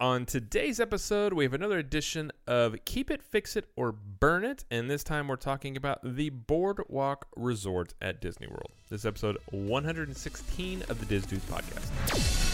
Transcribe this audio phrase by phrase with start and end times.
[0.00, 4.64] On today's episode, we have another edition of Keep It, Fix It, or Burn It,
[4.68, 8.72] and this time we're talking about the Boardwalk Resort at Disney World.
[8.90, 12.53] This is episode 116 of the Dis Dudes podcast.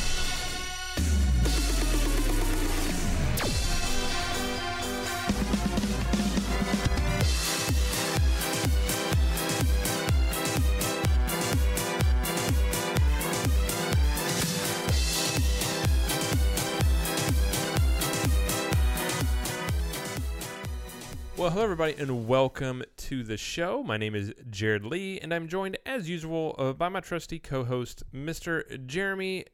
[21.60, 23.82] Hello, everybody, and welcome to the show.
[23.82, 27.64] My name is Jared Lee, and I'm joined, as usual, uh, by my trusty co
[27.64, 28.86] host, Mr.
[28.86, 29.44] Jeremy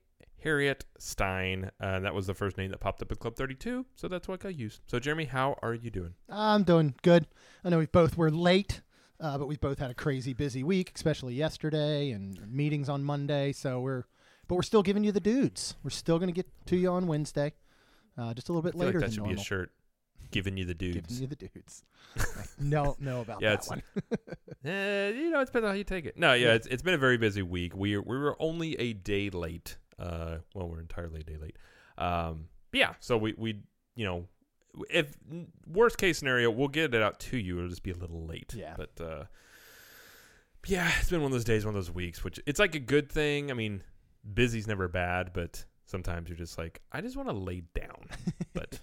[0.45, 1.73] Harriet Stein.
[1.81, 4.47] Uh, that was the first name that popped up at Club 32, so that's what
[4.47, 4.83] I used.
[4.87, 6.15] So, Jeremy, how are you doing?
[6.29, 7.27] I'm doing good.
[7.65, 8.83] I know we both were late,
[9.19, 13.51] uh, but we both had a crazy busy week, especially yesterday and meetings on Monday.
[13.51, 14.05] So we're,
[14.47, 15.75] but we're still giving you the dudes.
[15.83, 17.55] We're still going to get to you on Wednesday,
[18.17, 19.35] uh, just a little bit later like that should normal.
[19.35, 19.73] be a shirt.
[20.31, 21.19] Giving you the dudes.
[21.19, 21.85] Giving you the dudes.
[22.59, 23.83] no, no about Yeah, that one.
[24.65, 26.19] Eh, you know, it depends on how you take it.
[26.19, 27.77] No, yeah, It's, it's been a very busy week.
[27.77, 29.77] We we were only a day late.
[29.97, 31.57] Uh, well, we're entirely a day late.
[31.99, 32.95] Um, yeah.
[32.99, 33.61] So we we
[33.95, 34.27] you know,
[34.91, 35.17] if
[35.69, 37.59] worst case scenario, we'll get it out to you.
[37.59, 38.55] It'll just be a little late.
[38.57, 38.75] Yeah.
[38.77, 39.25] But uh,
[40.67, 42.81] yeah, it's been one of those days, one of those weeks, which it's like a
[42.81, 43.51] good thing.
[43.53, 43.83] I mean,
[44.35, 48.09] busy's never bad, but sometimes you're just like, I just want to lay down.
[48.53, 48.81] But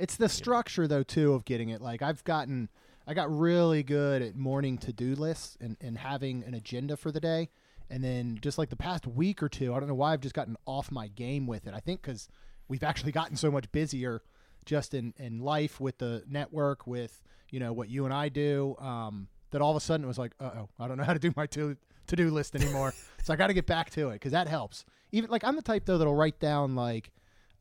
[0.00, 1.82] It's the structure though too of getting it.
[1.82, 2.70] Like I've gotten,
[3.06, 7.12] I got really good at morning to do lists and, and having an agenda for
[7.12, 7.50] the day.
[7.90, 10.34] And then just like the past week or two, I don't know why I've just
[10.34, 11.74] gotten off my game with it.
[11.74, 12.28] I think because
[12.66, 14.22] we've actually gotten so much busier
[14.64, 18.76] just in, in life with the network, with you know what you and I do,
[18.78, 21.12] um, that all of a sudden it was like, uh oh, I don't know how
[21.12, 22.94] to do my to to do list anymore.
[23.22, 24.86] so I got to get back to it because that helps.
[25.12, 27.10] Even like I'm the type though that'll write down like,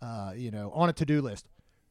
[0.02, 1.50] uh, you know, on a to do list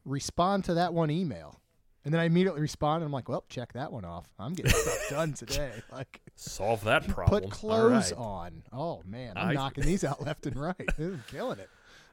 [0.09, 1.59] respond to that one email.
[2.05, 4.25] And then I immediately respond, and I'm like, "Well, check that one off.
[4.39, 5.71] I'm getting stuff done today.
[5.91, 7.41] Like, solve that problem.
[7.43, 8.19] put clothes right.
[8.19, 8.63] on.
[8.71, 10.75] Oh man, I'm I- knocking these out left and right.
[10.97, 11.69] This is killing it.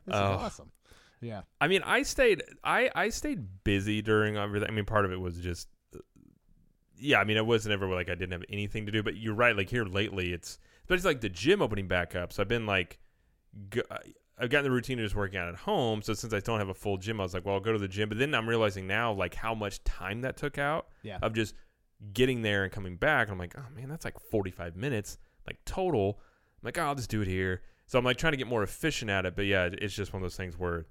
[0.07, 0.35] This Oh.
[0.35, 0.73] is awesome.
[1.21, 4.69] Yeah, I mean, I stayed I I stayed busy during everything.
[4.69, 6.01] I mean, part of it was just uh,
[6.99, 7.21] yeah.
[7.21, 9.03] I mean, it wasn't ever like I didn't have anything to do.
[9.05, 9.57] But you're right.
[9.57, 12.33] Like here lately, it's especially like the gym opening back up.
[12.33, 12.99] So I've been like,
[13.71, 13.99] go, uh,
[14.39, 16.03] I've gotten the routine of just working out at home.
[16.03, 17.79] So since I don't have a full gym, I was like, well, I'll go to
[17.79, 18.09] the gym.
[18.09, 21.55] But then I'm realizing now like how much time that took out yeah, of just
[22.13, 23.31] getting there and coming back.
[23.31, 26.19] I'm like, oh man, that's like 45 minutes like total.
[26.63, 27.63] I'm like, oh, I'll just do it here.
[27.87, 29.37] So I'm like trying to get more efficient at it.
[29.37, 30.87] But yeah, it's just one of those things where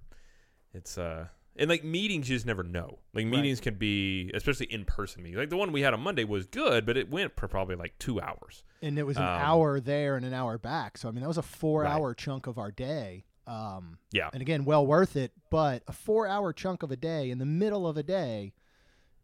[0.73, 2.99] it's uh and like meetings you just never know.
[3.13, 5.37] Like meetings can be especially in person meetings.
[5.37, 7.97] Like the one we had on Monday was good, but it went for probably like
[7.99, 8.63] two hours.
[8.81, 10.97] and it was an Um, hour there and an hour back.
[10.97, 13.23] So I mean, that was a four-hour chunk of our day.
[13.47, 14.29] Um, Yeah.
[14.33, 15.31] and again, well worth it.
[15.51, 18.53] But a four-hour chunk of a day in the middle of a day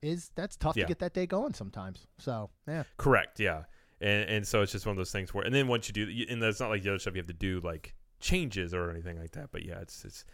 [0.01, 0.83] is that's tough Yeah.
[0.83, 2.07] to get that day going sometimes.
[2.17, 3.39] So yeah, Correct.
[3.39, 3.63] Yeah.
[3.99, 6.03] And and so it's just one of those things where and then once you do
[6.29, 9.19] and it's not like the other stuff you have to do like changes or anything
[9.19, 9.51] like that.
[9.51, 10.25] But yeah, it's it's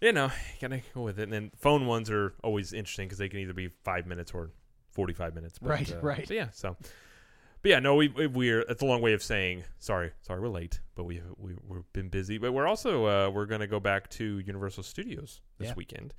[0.00, 1.24] you know you gotta go with it.
[1.24, 4.50] And then phone ones are always interesting because they can either be five minutes or
[4.90, 5.58] forty five minutes.
[5.58, 6.28] But, Right, uh, right.
[6.28, 6.48] So yeah.
[6.52, 6.76] So.
[7.62, 10.48] But yeah, no, we, we we're it's a long way of saying sorry, sorry we're
[10.48, 12.38] late, but we we we've been busy.
[12.38, 15.74] But we're also uh, we're gonna go back to Universal Studios this Yeah.
[15.76, 16.14] weekend.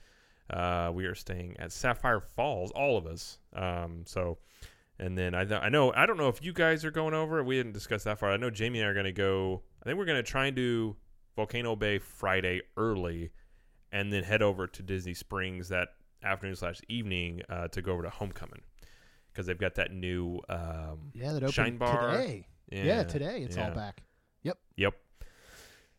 [0.50, 3.40] Uh, we are staying at Sapphire Falls, all of us.
[3.54, 4.38] Um, so
[5.00, 7.44] and then I, th- I know I don't know if you guys are going over.
[7.44, 8.32] We didn't discuss that far.
[8.32, 9.64] I know Jamie and I are going to go.
[9.82, 10.96] I think we're going to try and do
[11.36, 13.32] Volcano Bay Friday early,
[13.92, 15.90] and then head over to Disney Springs that
[16.24, 18.62] afternoon slash evening uh, to go over to Homecoming
[19.34, 22.12] because they've got that new um, yeah, that Shine Bar.
[22.12, 22.48] today.
[22.72, 24.04] Yeah, yeah today it's all back.
[24.44, 24.58] Yep.
[24.78, 24.94] Yep.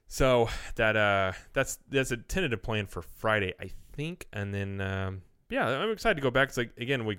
[0.07, 5.23] So that uh that's that's a tentative plan for Friday, I think, and then um,
[5.51, 6.49] yeah, I'm excited to go back.
[6.49, 7.19] It's like again we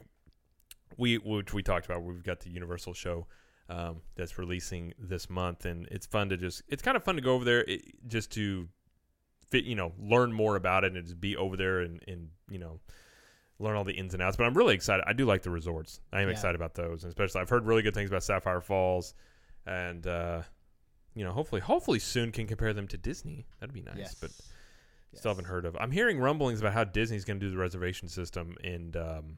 [0.98, 2.04] we which we talked about.
[2.04, 3.28] We've got the Universal show
[3.70, 7.22] um, that's releasing this month, and it's fun to just it's kind of fun to
[7.22, 8.68] go over there it, just to
[9.50, 12.60] fit you know learn more about it and just be over there and and you
[12.60, 12.80] know
[13.60, 14.38] learn all the ins and outs.
[14.38, 15.04] But I'm really excited.
[15.08, 16.02] I do like the resorts.
[16.12, 16.34] I am Yeah.
[16.34, 19.14] excited about those, and especially I've heard really good things about Sapphire Falls,
[19.66, 20.42] and uh,
[21.16, 23.48] you know hopefully hopefully soon can compare them to Disney.
[23.60, 24.16] That'd be nice, Yes.
[24.16, 24.32] but.
[25.12, 25.22] Yes.
[25.22, 25.78] Still haven't heard of.
[25.80, 29.38] I'm hearing rumblings about how Disney's going to do the reservation system, and um,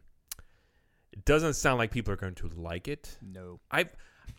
[1.13, 3.15] it doesn't sound like people are going to like it.
[3.21, 3.59] No.
[3.69, 3.85] I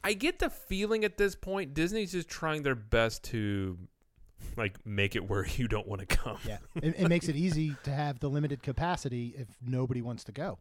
[0.02, 3.78] I get the feeling at this point Disney's just trying their best to
[4.56, 6.38] like make it where you don't want to come.
[6.46, 10.32] Yeah, it, it makes it easy to have the limited capacity if nobody wants to
[10.32, 10.58] go.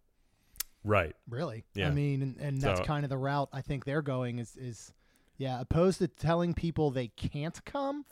[0.83, 1.15] Right.
[1.29, 1.87] Really, Yeah.
[1.87, 4.39] I mean, and, and that's So- kind of the route I think they're going.
[4.39, 4.93] Is is
[5.37, 8.05] yeah, opposed to telling people they can't come,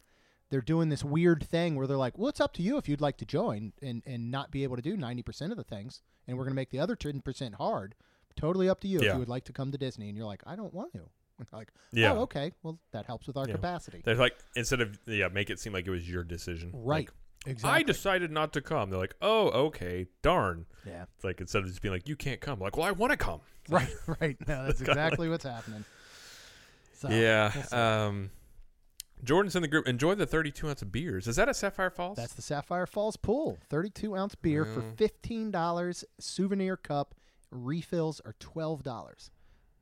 [0.49, 3.01] they're doing this weird thing where they're like, well, it's up to you if you'd
[3.01, 6.01] like to join and, and not be able to do 90% of the things.
[6.27, 7.95] And we're going to make the other 10% hard.
[8.35, 10.07] Totally up to you if you would like to come to Disney.
[10.09, 11.09] And you're like, I don't want to.
[11.51, 12.13] like, Yeah.
[12.13, 12.51] oh, okay.
[12.63, 13.55] Well, that helps with our Yeah.
[13.55, 14.01] capacity.
[14.03, 16.71] They're like instead of yeah, make it seem like it was your decision.
[16.73, 17.07] Right.
[17.07, 17.11] Like,
[17.51, 17.79] exactly.
[17.79, 18.89] I decided not to come.
[18.89, 20.65] They're like, oh, okay, darn.
[20.85, 21.05] yeah.
[21.15, 22.59] It's like instead of just being like, you can't come.
[22.59, 23.41] Like, well, I want to come.
[23.69, 23.89] Right.
[24.21, 24.37] Right.
[24.47, 25.85] No, that's kinda exactly what's happening.
[26.93, 27.51] So, yeah.
[27.71, 28.29] um,
[29.23, 29.87] Jordan's in the group.
[29.87, 31.27] Enjoy the 32 ounce of beers.
[31.27, 32.15] Is that a Sapphire Falls?
[32.17, 33.57] That's the Sapphire Falls Pool.
[33.69, 36.03] 32 ounce beer for $15.
[36.19, 37.15] Souvenir cup.
[37.51, 39.29] Refills are $12.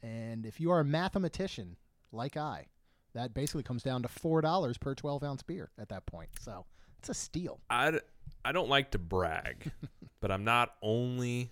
[0.03, 1.77] And if you are a mathematician
[2.11, 2.67] like I,
[3.13, 6.29] that basically comes down to $4 per 12 ounce beer at that point.
[6.39, 6.65] So
[6.99, 7.59] it's a steal.
[7.69, 7.99] I
[8.45, 9.71] I don't like to brag,
[10.21, 11.51] but I'm not only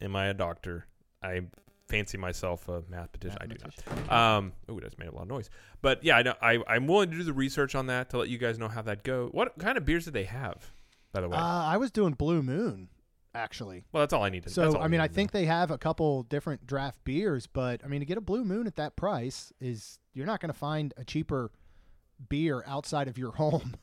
[0.00, 0.86] am I a doctor,
[1.22, 1.42] I
[1.88, 3.38] fancy myself a mathematician.
[3.40, 4.12] I do not.
[4.12, 5.50] Um, oh, that's made a lot of noise.
[5.82, 6.34] But yeah, I know.
[6.40, 8.82] I, I'm willing to do the research on that to let you guys know how
[8.82, 9.28] that go.
[9.32, 10.72] What kind of beers did they have,
[11.12, 11.36] by the way?
[11.36, 12.88] Uh, I was doing Blue Moon,
[13.34, 13.84] actually.
[13.92, 14.50] well, that's all I need to.
[14.50, 15.16] So I mean, I need to know.
[15.16, 18.44] think they have a couple different draft beers, but I mean, to get a Blue
[18.44, 21.50] Moon at that price is you're not going to find a cheaper
[22.28, 23.74] beer outside of your home.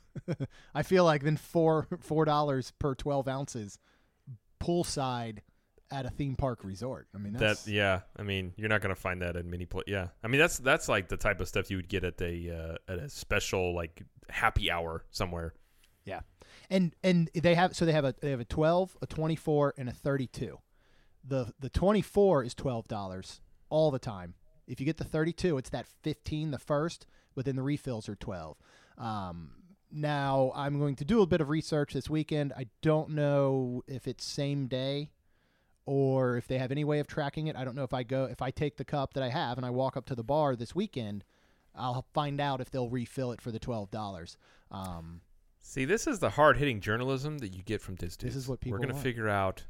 [0.74, 3.80] I feel like than four four dollars per twelve ounces
[4.62, 5.40] poolside
[5.92, 7.08] at a theme park resort.
[7.16, 9.82] I mean, that's that yeah i mean you're not gonna find that in many pla
[9.88, 12.78] yeah i mean that's that's like the type of stuff you would get at a
[12.88, 15.54] uh, at a special like happy hour somewhere
[16.06, 16.22] Yeah,
[16.70, 19.74] and and they have so they have a they have a twelve, a twenty four,
[19.78, 20.60] and a thirty two.
[21.24, 24.36] The the twenty four is twelve dollars all the time.
[24.68, 27.06] If you get the thirty two, it's that fifteen the first,
[27.36, 28.58] but then the refills are twelve.
[28.98, 29.52] Um,
[29.92, 32.54] now I'm going to do a bit of research this weekend.
[32.56, 35.12] I don't know if it's same day
[35.86, 37.56] or if they have any way of tracking it.
[37.56, 39.66] I don't know if I go if I take the cup that I have and
[39.66, 41.24] I walk up to the bar this weekend,
[41.76, 44.38] I'll find out if they'll refill it for the twelve dollars.
[44.72, 45.22] Um,
[45.62, 48.80] see this is the hard-hitting journalism that you get from this This is what people
[48.80, 49.64] we're gonna figure out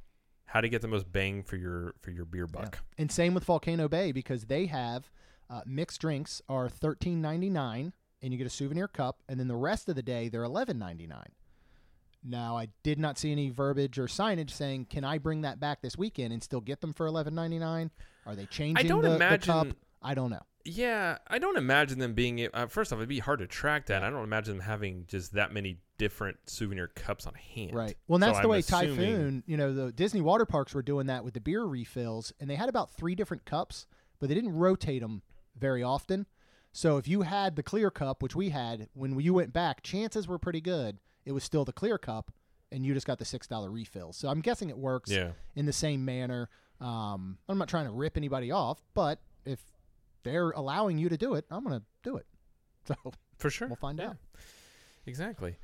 [0.46, 2.62] how to get the most bang for your for your beer Yeah.
[2.62, 5.10] buck And same with Volcano Bay because they have
[5.50, 9.48] uh, mixed drinks are thirteen ninety nine, and you get a souvenir cup, and then
[9.48, 11.32] the rest of the day they're eleven ninety nine.
[12.24, 15.82] Now I did not see any verbiage or signage saying, "Can I bring that back
[15.82, 17.92] this weekend and still get them for eleven ninety nine?
[18.26, 19.68] Are they changing don't the, the cup?
[20.02, 20.42] I don't know.
[20.70, 24.04] Yeah i don't imagine them being uh, first off it'd be hard to track that
[24.04, 27.98] i don't imagine them having just that many different souvenir cups on hand Right.
[28.08, 30.74] Well, and that's So the I'm way assuming- Typhoon, you know, the Disney water parks
[30.74, 33.86] were doing that with the beer refills, and they had about three different cups,
[34.18, 35.24] but they didn't rotate them
[35.58, 36.26] very often.
[36.72, 40.26] So if you had the clear cup, which we had when you went back, chances
[40.26, 42.32] were pretty good it was still the clear cup,
[42.72, 44.14] and you just got the six dollar refill.
[44.14, 46.50] So I'm guessing it works yeah in the same manner.
[46.80, 49.60] Um, I'm not trying to rip anybody off, but if
[50.24, 52.26] they're allowing you to do it, I'm gonna do it.
[52.86, 52.96] So
[53.38, 54.10] for sure we'll find Yeah.
[54.12, 54.18] out.
[55.06, 55.58] Exactly.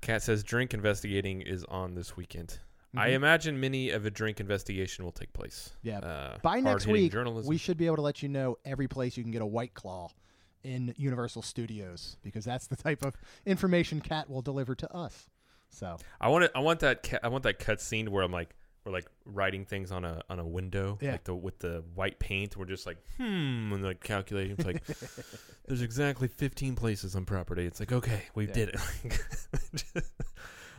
[0.00, 2.58] Cat says drink investigating is on this weekend.
[2.96, 3.14] I Mhm.
[3.14, 5.70] imagine many of a drink investigation will take place.
[5.82, 5.98] Yeah.
[6.00, 7.48] Uh, By next week, journalism.
[7.48, 9.74] we should be able to let you know every place you can get a White
[9.74, 10.10] Claw
[10.62, 13.16] in Universal Studios because that's the type of
[13.46, 15.28] information Cat will deliver to us.
[15.70, 16.50] So I want it.
[16.54, 17.02] I want that.
[17.04, 20.22] Ca- I want that cut scene where I'm like, we're like writing things on a
[20.30, 21.12] on a window, Yeah.
[21.12, 22.56] like the with the white paint.
[22.56, 24.56] We're just like, hmm, and like calculating.
[24.58, 24.82] It's like,
[25.66, 27.66] there's exactly 15 places on property.
[27.66, 28.52] It's like, okay, we Yeah.
[28.54, 30.04] did it.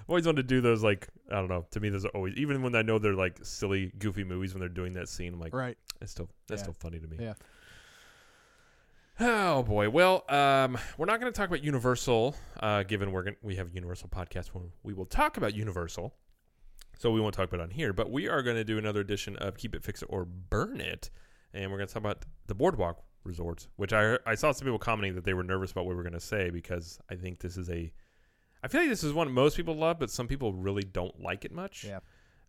[0.07, 0.83] always wanted to do those.
[0.83, 1.65] Like, I don't know.
[1.71, 4.59] To me, those are always even when I know they're like silly, goofy movies when
[4.59, 5.33] they're doing that scene.
[5.33, 6.63] I'm like, right, It's still that's Yeah.
[6.63, 7.17] still funny to me.
[7.19, 7.33] Yeah.
[9.19, 9.89] Oh boy.
[9.89, 13.69] Well, um, we're not going to talk about Universal, uh, given we're gonna, we have
[13.73, 16.13] Universal podcast when we will talk about Universal.
[17.01, 18.99] So we won't talk about it on here, but we are going to do another
[18.99, 21.09] edition of Keep It, Fix It, or Burn It,
[21.51, 24.77] and we're going to talk about the Boardwalk resorts, which I I saw some people
[24.77, 27.39] commenting that they were nervous about what we were going to say because I think
[27.39, 27.91] this is a,
[28.63, 31.43] I feel like this is one most people love, but some people really don't like
[31.43, 31.85] it much.
[31.85, 32.01] Yeah.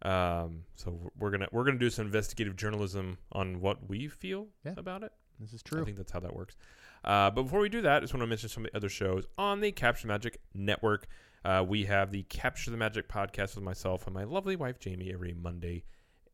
[0.03, 4.75] Um, so we're gonna we're gonna do some investigative journalism on what we feel Yeah.
[4.77, 5.13] about it.
[5.41, 5.81] this is true.
[5.81, 6.57] I think that's how that works.
[7.05, 8.91] Uh, but before we do that, I just want to mention some of the other
[8.91, 11.07] shows on the Capture Magic Network.
[11.45, 15.13] Uh, we have the Capture the Magic podcast with myself and my lovely wife Jamie
[15.13, 15.85] every Monday,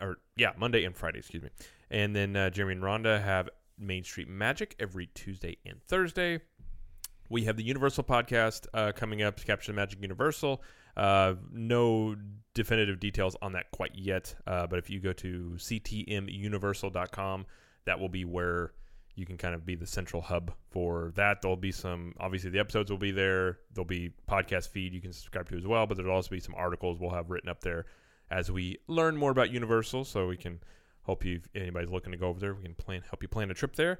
[0.00, 1.50] or yeah, Monday and Friday, excuse me.
[1.90, 3.48] And then uh, Jeremy and Rhonda have
[3.78, 6.40] Main Street Magic every Tuesday and Thursday.
[7.30, 10.62] We have the Universal podcast uh, coming up, Capture the Magic Universal.
[10.96, 12.16] Uh, no
[12.54, 17.46] definitive details on that quite yet, uh, but if you go to ctmuniversal.com,
[17.84, 18.72] that will be where
[19.18, 21.42] you can kind of be the central hub for that.
[21.42, 23.58] There'll be some, obviously, the episodes will be there.
[23.74, 26.54] There'll be podcast feed you can subscribe to as well, but there'll also be some
[26.54, 27.86] articles we'll have written up there
[28.30, 30.04] as we learn more about Universal.
[30.04, 30.60] So we can
[31.02, 33.50] hope you, if anybody's looking to go over there, we can plan help you plan
[33.50, 33.98] a trip there.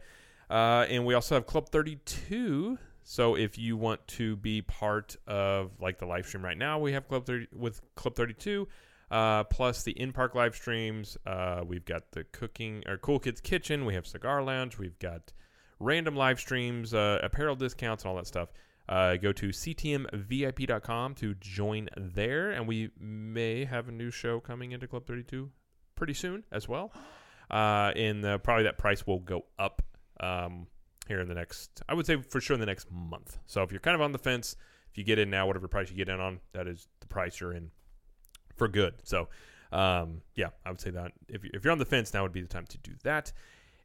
[0.49, 5.73] Uh, and we also have Club 32 So if you want to be part of
[5.81, 8.69] like the live stream right now, we have Club 30 with Club 32,
[9.11, 11.17] uh, plus the in park live streams.
[11.27, 13.85] Uh, we've got the cooking or Cool Kids Kitchen.
[13.85, 14.79] We have Cigar Lounge.
[14.79, 15.33] We've got
[15.81, 18.53] random live streams, uh, apparel discounts, and all that stuff.
[18.88, 24.73] Uh, go to ctmvip.com to join there, and we may have a new show coming
[24.73, 25.50] into Club 32
[25.95, 26.93] pretty soon as well.
[27.50, 29.83] Uh, and uh, probably that price will go up
[30.21, 30.67] um,
[31.07, 33.38] here in the next, I would say for sure in the next month.
[33.47, 34.57] So if you're kind of on the fence,
[34.91, 37.41] if you get in now, whatever price you get in on, that is the price
[37.41, 37.71] you're in
[38.59, 38.95] for good.
[39.05, 39.29] So
[39.73, 42.41] um, yeah, I would say that if, if you're on the fence, now would be
[42.41, 43.33] the time to do that.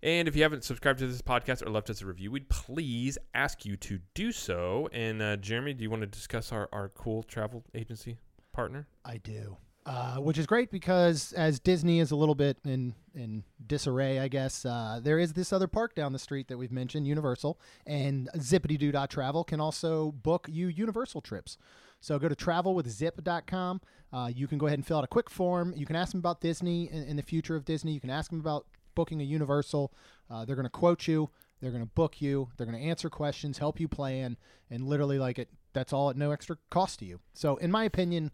[0.02, 3.18] And if you haven't subscribed to this podcast or left us a review, we'd please
[3.34, 4.90] ask you to do so.
[4.92, 8.18] And uh, Jeremy, do you want to discuss our, our cool travel agency
[8.52, 8.88] partner?
[9.06, 9.58] I do.
[9.86, 14.30] Uh, which is great because as Disney is a little bit in in disarray, I
[14.30, 18.30] guess uh, there is this other park down the street that we've mentioned, Universal, and
[18.38, 21.58] Zippity Travel can also book you Universal trips.
[22.04, 23.82] So go to travelwithzip.com.
[24.12, 25.74] Uh, you can go ahead and fill out a quick form.
[25.76, 27.94] You can ask them about Disney and, the future of Disney.
[27.94, 29.94] You can ask them about booking a Universal.
[30.30, 31.30] Uh, they're going to quote you.
[31.62, 32.50] They're going to book you.
[32.58, 34.38] They're going to answer questions, help you plan,
[34.70, 35.48] and literally like it.
[35.72, 37.22] That's all at no extra cost to you.
[37.34, 38.32] So in my opinion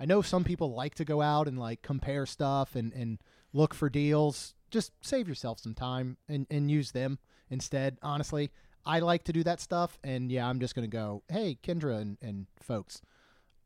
[0.00, 3.18] I know some people like to go out and like compare stuff and, and
[3.52, 4.54] look for deals.
[4.70, 7.18] Just save yourself some time and, and use them
[7.50, 7.98] instead.
[8.02, 8.50] Honestly,
[8.90, 10.00] I like to do that stuff.
[10.02, 13.00] And yeah, I'm just going to go, hey, Kendra and, and folks,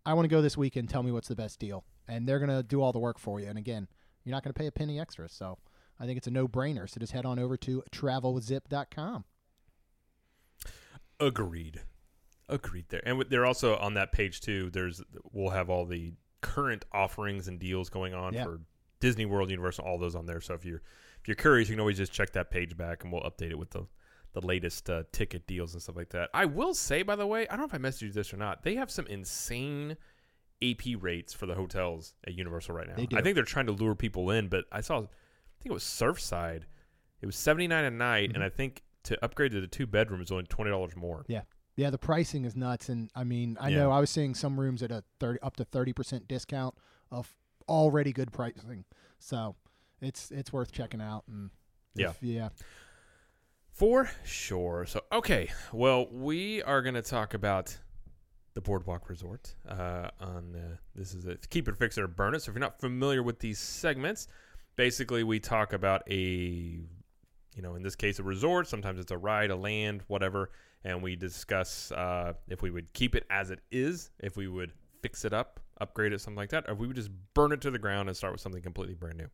[0.04, 0.90] I want to go this weekend.
[0.90, 1.82] Tell me what's the best deal.
[2.06, 3.46] And they're going to do all the work for you.
[3.46, 3.88] And again,
[4.22, 5.30] you're not going to pay a penny extra.
[5.30, 5.56] So
[5.98, 6.90] I think it's a no brainer.
[6.90, 9.24] So just head on over to travelwithzip.com.
[11.18, 11.80] Agreed.
[12.50, 13.02] Agreed there.
[13.06, 14.68] And they're also on that page too.
[14.74, 15.02] There's
[15.32, 16.12] we'll have all the
[16.42, 18.60] current offerings and deals going on for
[19.00, 20.42] Disney World, Universal, all those on there.
[20.42, 20.82] So if you're
[21.22, 23.58] if you're curious, you can always just check that page back, and we'll update it
[23.58, 23.86] with the
[24.34, 26.28] the latest uh, ticket deals and stuff like that.
[26.34, 28.36] I will say, by the way, I don't know if I messaged you this or
[28.36, 28.62] not.
[28.62, 29.96] They have some insane
[30.62, 32.94] AP rates for the hotels at Universal right now.
[33.16, 35.84] I think they're trying to lure people in, but I saw, I think it was
[35.84, 36.62] Surfside.
[37.20, 38.34] It was seventy nine a night, mm-hmm.
[38.34, 41.24] and I think to upgrade to the two bedrooms, only twenty dollars more.
[41.26, 41.42] Yeah,
[41.76, 43.78] yeah, the pricing is nuts, and I mean, I yeah.
[43.78, 46.74] know I was seeing some rooms at a thirty up to thirty percent discount
[47.10, 47.34] of
[47.66, 48.84] already good pricing,
[49.18, 49.56] so
[50.02, 51.24] it's it's worth checking out.
[51.28, 51.50] And
[51.94, 52.48] yeah, yeah,
[53.74, 54.86] for sure.
[54.86, 57.76] So okay, well, we are going to talk about
[58.54, 59.54] the Boardwalk Resort.
[59.68, 62.42] Uh, on this is a keep it, fix it, or burn it.
[62.42, 64.28] So if you're not familiar with these segments,
[64.76, 68.68] basically we talk about a, you know, in this case, a resort.
[68.68, 70.50] Sometimes it's a ride, a land, whatever
[70.84, 74.72] and we discuss uh, if we would keep it as it is, if we would
[75.02, 77.60] fix it up, upgrade it, something like that, or if we would just burn it
[77.62, 79.26] to the ground and start with something completely brand new.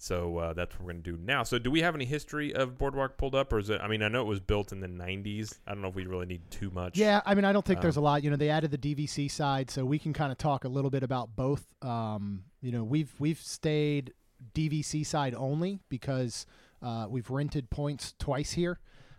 [0.00, 1.42] So uh, that's what we're going to do now.
[1.42, 3.80] So, do we have any history of Boardwalk pulled up, or is it?
[3.80, 5.58] I mean, I know it was built in the '90s.
[5.66, 6.96] I don't know if we really need too much.
[6.96, 8.22] Yeah, I mean, I don't think um, there's a lot.
[8.22, 10.90] You know, they added the DVC side, so we can kind of talk a little
[10.90, 11.66] bit about both.
[11.82, 14.14] Um, you know, we've we've stayed
[14.54, 16.46] DVC side only because
[16.80, 18.78] uh, we've rented points twice here.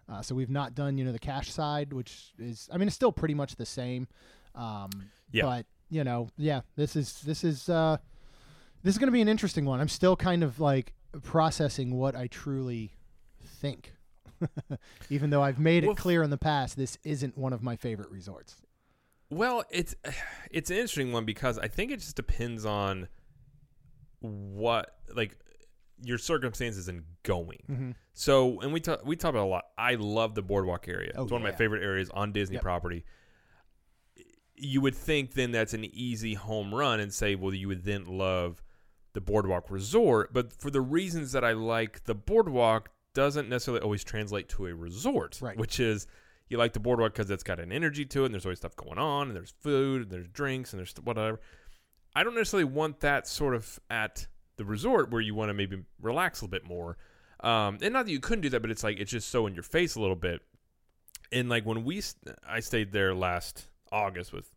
[0.10, 2.96] Uh, so we've not done, you know, the cash side, which is, I mean, it's
[2.96, 4.08] still pretty much the same.
[4.56, 4.90] Um,
[5.32, 5.44] yeah.
[5.44, 7.98] But you know, yeah, this is this is uh,
[8.84, 9.80] this is going to be an interesting one.
[9.80, 10.94] I'm still kind of like
[11.24, 12.92] processing what I truly
[13.44, 13.94] think,
[15.10, 18.12] even though I've made it clear in the past this isn't one of my favorite
[18.12, 18.56] resorts.
[19.30, 19.96] Well, it's
[20.52, 23.08] it's an interesting one because I think it just depends on
[24.20, 25.38] what like
[26.02, 27.64] your circumstances in going.
[27.70, 27.92] Mm-hmm.
[28.14, 29.66] So, and we talk we talk about a lot.
[29.78, 31.12] I love the boardwalk area.
[31.16, 31.50] Oh, it's one yeah.
[31.50, 32.64] of my favorite areas on Disney yep.
[32.64, 33.06] property.
[34.56, 38.06] You would think then that's an easy home run and say, well, you would then
[38.06, 38.62] love
[39.13, 44.04] the boardwalk resort, but for the reasons that I like the boardwalk doesn't necessarily always
[44.04, 45.58] translate to a resort, right.
[45.58, 46.08] which is
[46.50, 48.75] you like the boardwalk because it's got an energy to it and there's always stuff
[48.75, 51.39] going on and there's food and there's drinks and there's whatever.
[52.16, 55.84] I don't necessarily want that sort of at the resort where you want to maybe
[56.01, 56.98] relax a little bit more.
[57.42, 59.54] Um, and not that you couldn't do that, but it's like it's just so in
[59.54, 60.42] your face a little bit.
[61.32, 62.01] And like when we,
[62.48, 64.51] I stayed there last August with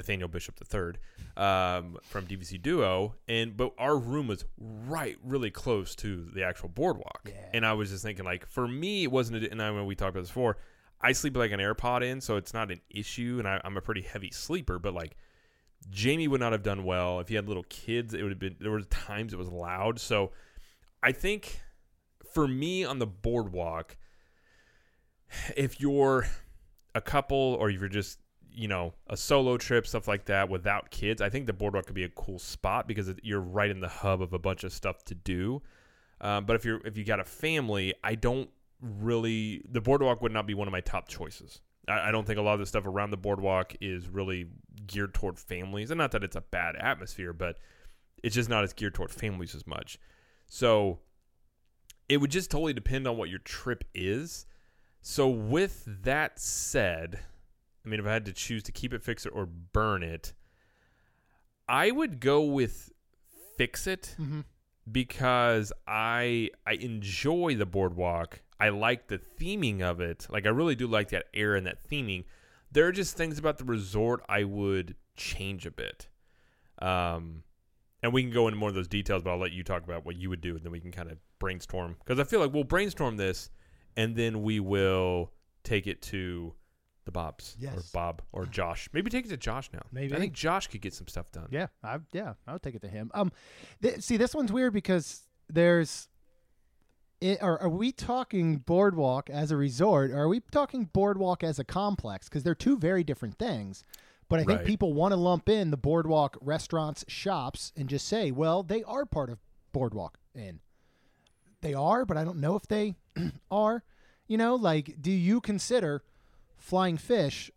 [0.00, 0.92] Nathaniel Bishop III
[1.36, 6.70] um, from DVC Duo, and but our room was right, really close to the actual
[6.70, 7.28] boardwalk.
[7.28, 7.34] Yeah.
[7.52, 9.44] And I was just thinking, like, for me, it wasn't.
[9.44, 10.56] A, and I when we talked about this before,
[11.00, 13.82] I sleep like an AirPod in, so it's not an issue, and I, I'm a
[13.82, 14.78] pretty heavy sleeper.
[14.78, 15.16] But like,
[15.90, 18.14] Jamie would not have done well if he had little kids.
[18.14, 20.00] It would have been there were times it was loud.
[20.00, 20.32] So
[21.02, 21.60] I think
[22.32, 23.96] for me on the boardwalk,
[25.56, 26.26] if you're
[26.94, 28.18] a couple or if you're just
[28.60, 31.94] you know a solo trip stuff like that without kids, I think the boardwalk could
[31.94, 35.02] be a cool spot because you're right in the hub of a bunch of stuff
[35.06, 35.62] to do.
[36.20, 38.50] Um, but if you're if you got a family, I don't
[38.82, 41.62] really the boardwalk would not be one of my top choices.
[41.88, 44.48] I, I don't think a lot of the stuff around the boardwalk is really
[44.86, 47.56] geared toward families, and not that it's a bad atmosphere, but
[48.22, 49.98] it's just not as geared toward families as much.
[50.48, 50.98] So
[52.10, 54.44] it would just totally depend on what your trip is.
[55.00, 57.20] So with that said,
[57.84, 60.32] I mean, if I had to choose to keep it, fix it, or burn it,
[61.68, 62.90] I would go with
[63.56, 64.40] fix it Mm-hmm.
[64.90, 68.40] because I I enjoy the boardwalk.
[68.58, 70.26] I like the theming of it.
[70.30, 72.24] Like I really do like that air and that theming.
[72.72, 76.08] There are just things about the resort I would change a bit.
[76.80, 77.44] Um
[78.02, 80.06] and we can go into more of those details, but I'll let you talk about
[80.06, 82.52] what you would do and then we can kind of brainstorm because I feel like
[82.52, 83.50] we'll brainstorm this
[83.96, 85.32] and then we will
[85.62, 86.54] take it to
[87.10, 87.90] the Bobs or Yes.
[87.90, 88.88] Bob or Josh.
[88.92, 89.82] Maybe take it to Josh now.
[89.92, 90.14] Maybe.
[90.14, 91.48] I think Josh could get some stuff done.
[91.50, 93.10] Yeah, I yeah, I would take it to him.
[93.14, 93.32] Um,
[93.82, 96.08] th- see, this one's weird because there's,
[97.20, 101.58] it, are, are we talking boardwalk as a resort, or are we talking boardwalk as
[101.58, 102.28] a complex?
[102.28, 103.84] Because they're two very different things.
[104.28, 104.66] But I think Right.
[104.66, 109.04] people want to lump in the boardwalk restaurants, shops, and just say, well, they are
[109.04, 109.38] part of
[109.72, 110.60] boardwalk inn.
[111.62, 112.94] They are, but I don't know if they
[113.50, 113.82] are.
[114.28, 116.04] You know, like, do you consider
[116.60, 117.50] Flying Fish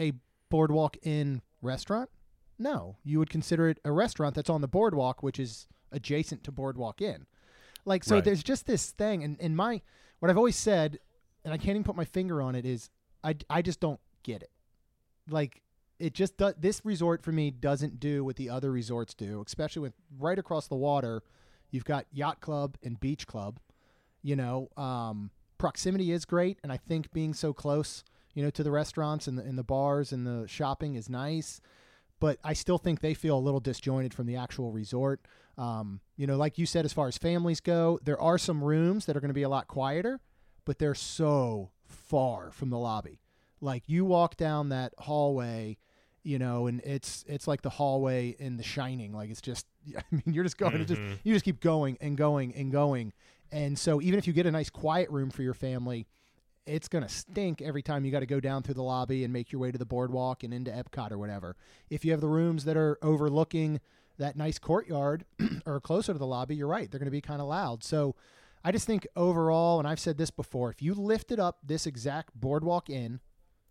[0.00, 0.12] a
[0.50, 2.10] boardwalk inn restaurant?
[2.58, 6.50] No, you would consider it a restaurant that's on the boardwalk, which is adjacent to
[6.52, 7.26] Boardwalk Inn.
[7.84, 8.24] Like, so Right.
[8.24, 9.82] there's just this thing, and, and my
[10.18, 10.98] what I've always said,
[11.44, 12.88] and I can't even put my finger on it, is
[13.22, 14.50] I, I just don't get it.
[15.28, 15.62] Like,
[15.98, 16.54] it just does.
[16.58, 20.66] This resort for me doesn't do what the other resorts do, especially with right across
[20.66, 21.22] the water.
[21.70, 23.60] You've got yacht club and beach club.
[24.22, 28.02] You know, um, proximity is great, and I think being so close,
[28.36, 31.60] you know, to the restaurants and the, and the bars and the shopping is nice
[32.20, 35.20] but I still think they feel a little disjointed from the actual resort.
[35.58, 39.06] Um, you know, like you said, as far as families go, there are some rooms
[39.06, 40.20] that are going to be a lot quieter,
[40.64, 43.20] but they're so far from the lobby.
[43.60, 45.78] Like you walk down that hallway,
[46.22, 49.12] you know, and it's it's like the hallway in The Shining.
[49.12, 49.66] Like it's just,
[49.96, 53.12] I mean, you're just going, it just you just keep going and going and going.
[53.52, 56.06] And so even if you get a nice quiet room for your family,
[56.66, 59.32] it's going to stink every time you got to go down through the lobby and
[59.32, 61.56] make your way to the boardwalk and into Epcot or whatever.
[61.90, 63.80] If you have the rooms that are overlooking
[64.18, 65.24] that nice courtyard
[65.66, 66.90] or closer to the lobby, you're right.
[66.90, 67.84] They're going to be kind of loud.
[67.84, 68.16] So
[68.64, 72.38] I just think overall, and I've said this before, if you lifted up this exact
[72.38, 73.20] boardwalk inn,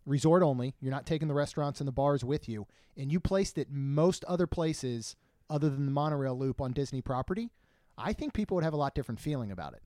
[0.06, 3.58] resort only, you're not taking the restaurants and the bars with you, and you placed
[3.58, 5.16] it most other places
[5.50, 7.50] other than the monorail loop on Disney property,
[7.98, 9.82] I think people would have a lot different feeling about it.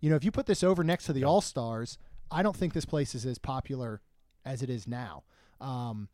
[0.00, 1.96] You know, if you put this over next to the All Stars,
[2.32, 4.00] I don't think this place is as popular
[4.44, 5.24] as it is now.
[5.60, 6.08] Um,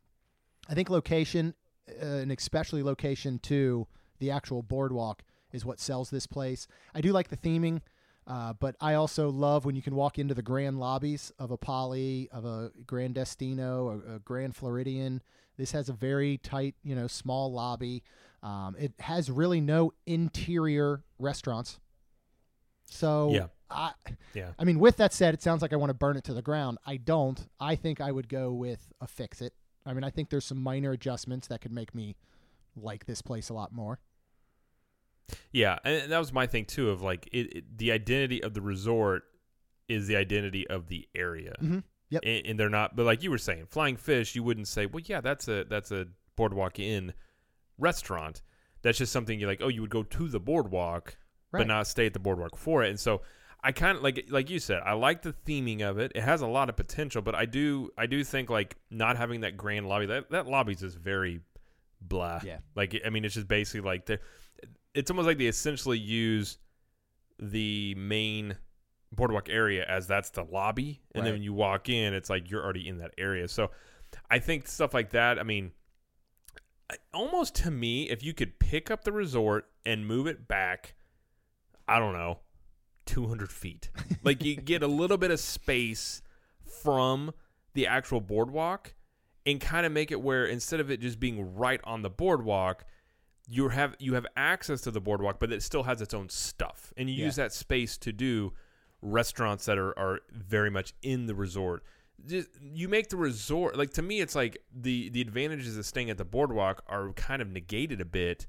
[0.69, 1.55] I think location,
[1.89, 3.87] uh, and especially location to
[4.19, 6.67] the actual boardwalk, is what sells this place.
[6.93, 7.81] I do like the theming,
[8.27, 11.57] uh, but I also love when you can walk into the grand lobbies of a
[11.57, 15.23] Poly, of a Gran Destino, a, a Grand Floridian.
[15.57, 18.03] This has a very tight, you know, small lobby.
[18.43, 21.79] Um, it has really no interior restaurants.
[22.89, 23.47] So Yeah.
[23.69, 23.93] I,
[24.33, 24.51] Yeah.
[24.57, 26.41] I mean, with that said, it sounds like I want to burn it to the
[26.41, 26.77] ground.
[26.85, 27.47] I don't.
[27.59, 29.53] I think I would go with a fix it.
[29.85, 32.15] I mean, I think there's some minor adjustments that could make me
[32.75, 33.99] like this place a lot more.
[35.51, 36.89] Yeah, and that was my thing too.
[36.89, 39.23] Of like, it, it the identity of the resort
[39.87, 41.83] is the identity of the area, Mhm.
[42.09, 42.23] Yep.
[42.25, 42.95] and, and they're not.
[42.95, 45.91] But like you were saying, Flying Fish, you wouldn't say, well, yeah, that's a that's
[45.91, 47.13] a boardwalk inn
[47.77, 48.41] restaurant.
[48.81, 51.17] That's just something you're like, oh, you would go to the boardwalk,
[51.51, 51.61] Right.
[51.61, 52.89] but not stay at the boardwalk for it.
[52.89, 53.21] And so,
[53.63, 56.13] I kind of like like you said, I like the theming of it.
[56.15, 59.41] It has a lot of potential, but I do I do think like not having
[59.41, 61.41] that grand lobby that that lobby's just very
[62.01, 62.39] blah.
[62.43, 62.59] Yeah.
[62.75, 64.19] Like I mean, it's just basically like they
[64.93, 66.57] it's almost like they essentially use
[67.37, 68.55] the main
[69.11, 72.63] boardwalk area as that's the lobby, and then when you walk in, it's like you're
[72.63, 73.47] already in that area.
[73.47, 73.71] So
[74.29, 75.37] I think stuff like that.
[75.37, 75.71] I mean,
[77.13, 80.95] almost to me, if you could pick up the resort and move it back,
[81.89, 82.39] I don't know,
[83.05, 83.89] 200 feet,
[84.23, 86.21] like you get a little bit of space
[86.83, 87.33] from
[87.73, 88.93] the actual boardwalk
[89.45, 92.85] and kind of make it where instead of it just being right on the boardwalk
[93.51, 96.93] you have you have access to the boardwalk but it still has its own stuff.
[96.97, 97.25] And you Yeah.
[97.25, 98.53] use that space to do
[99.01, 101.83] restaurants that are, are very much in the resort.
[102.27, 106.09] Just, you make the resort like to me it's like the the advantages of staying
[106.11, 108.45] at the boardwalk are kind of negated a bit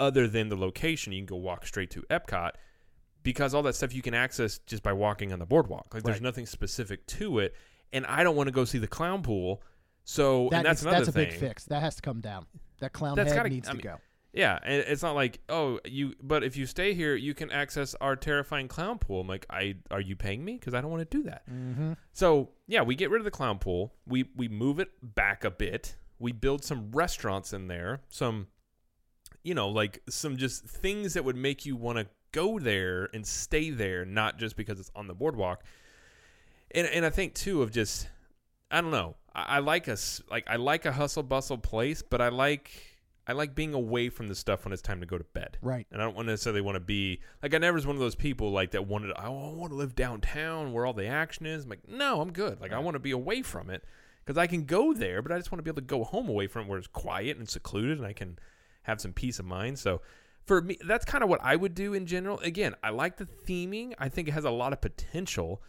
[0.00, 1.12] other than the location.
[1.12, 2.52] You can go walk straight to epcot
[3.22, 6.20] because all that stuff you can access just by walking on the boardwalk like there's
[6.20, 7.54] nothing specific to it
[7.92, 9.62] and i don't want to go see the clown pool
[10.04, 11.64] so That and that's needs- another that's a thing big fix.
[11.66, 12.46] That has to come down.
[12.80, 13.96] That clown That's head gotta- needs I to mean, go.
[14.32, 17.94] Yeah, and it's not like oh you, but if you stay here, you can access
[18.00, 19.20] our terrifying clown pool.
[19.20, 20.54] I'm like, I are you paying me?
[20.54, 21.42] Because I don't want to do that.
[21.50, 21.92] Mm-hmm.
[22.12, 23.92] So yeah, we get rid of the clown pool.
[24.06, 25.96] We we move it back a bit.
[26.18, 28.00] We build some restaurants in there.
[28.08, 28.46] Some,
[29.44, 33.26] you know, like some just things that would make you want to go there and
[33.26, 35.62] stay there, not just because it's on the boardwalk.
[36.72, 38.08] And and I think too of just
[38.70, 39.16] I don't know.
[39.34, 39.96] I, I like a
[40.30, 42.70] like I like a hustle bustle place, but I like
[43.26, 45.58] I like being away from the stuff when it's time to go to bed.
[45.62, 45.86] Right.
[45.92, 48.50] And I don't necessarily want to be like I never was one of those people
[48.50, 49.12] like that wanted.
[49.12, 51.64] Oh, I want to live downtown where all the action is.
[51.64, 52.60] I'm like, no, I'm good.
[52.60, 53.84] Like I want to be away from it
[54.24, 56.28] because I can go there, but I just want to be able to go home
[56.28, 58.38] away from it where it's quiet and secluded, and I can
[58.82, 59.78] have some peace of mind.
[59.78, 60.02] So
[60.46, 62.38] for me, that's kind of what I would do in general.
[62.40, 63.94] Again, I like the theming.
[63.98, 65.62] I think it has a lot of potential.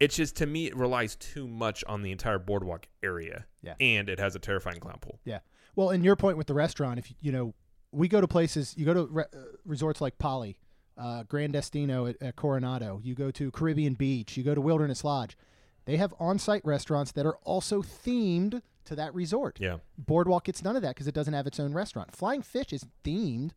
[0.00, 3.46] It's just to me, it relies too much on the entire boardwalk area.
[3.62, 3.74] Yeah.
[3.80, 5.18] And it has a terrifying clown pool.
[5.24, 5.40] Yeah.
[5.76, 7.54] Well, and your point with the restaurant, if you- you know,
[7.90, 10.58] we go to places, you go to re- uh, resorts like Poly,
[10.96, 15.04] uh, Gran Destino at, at Coronado, you go to Caribbean Beach, you go to Wilderness
[15.04, 15.36] Lodge.
[15.84, 19.58] They have on-site restaurants that are also themed to that resort.
[19.60, 19.78] Yeah.
[19.96, 22.14] Boardwalk gets none of that because it doesn't have its own restaurant.
[22.14, 23.52] Flying Fish is themed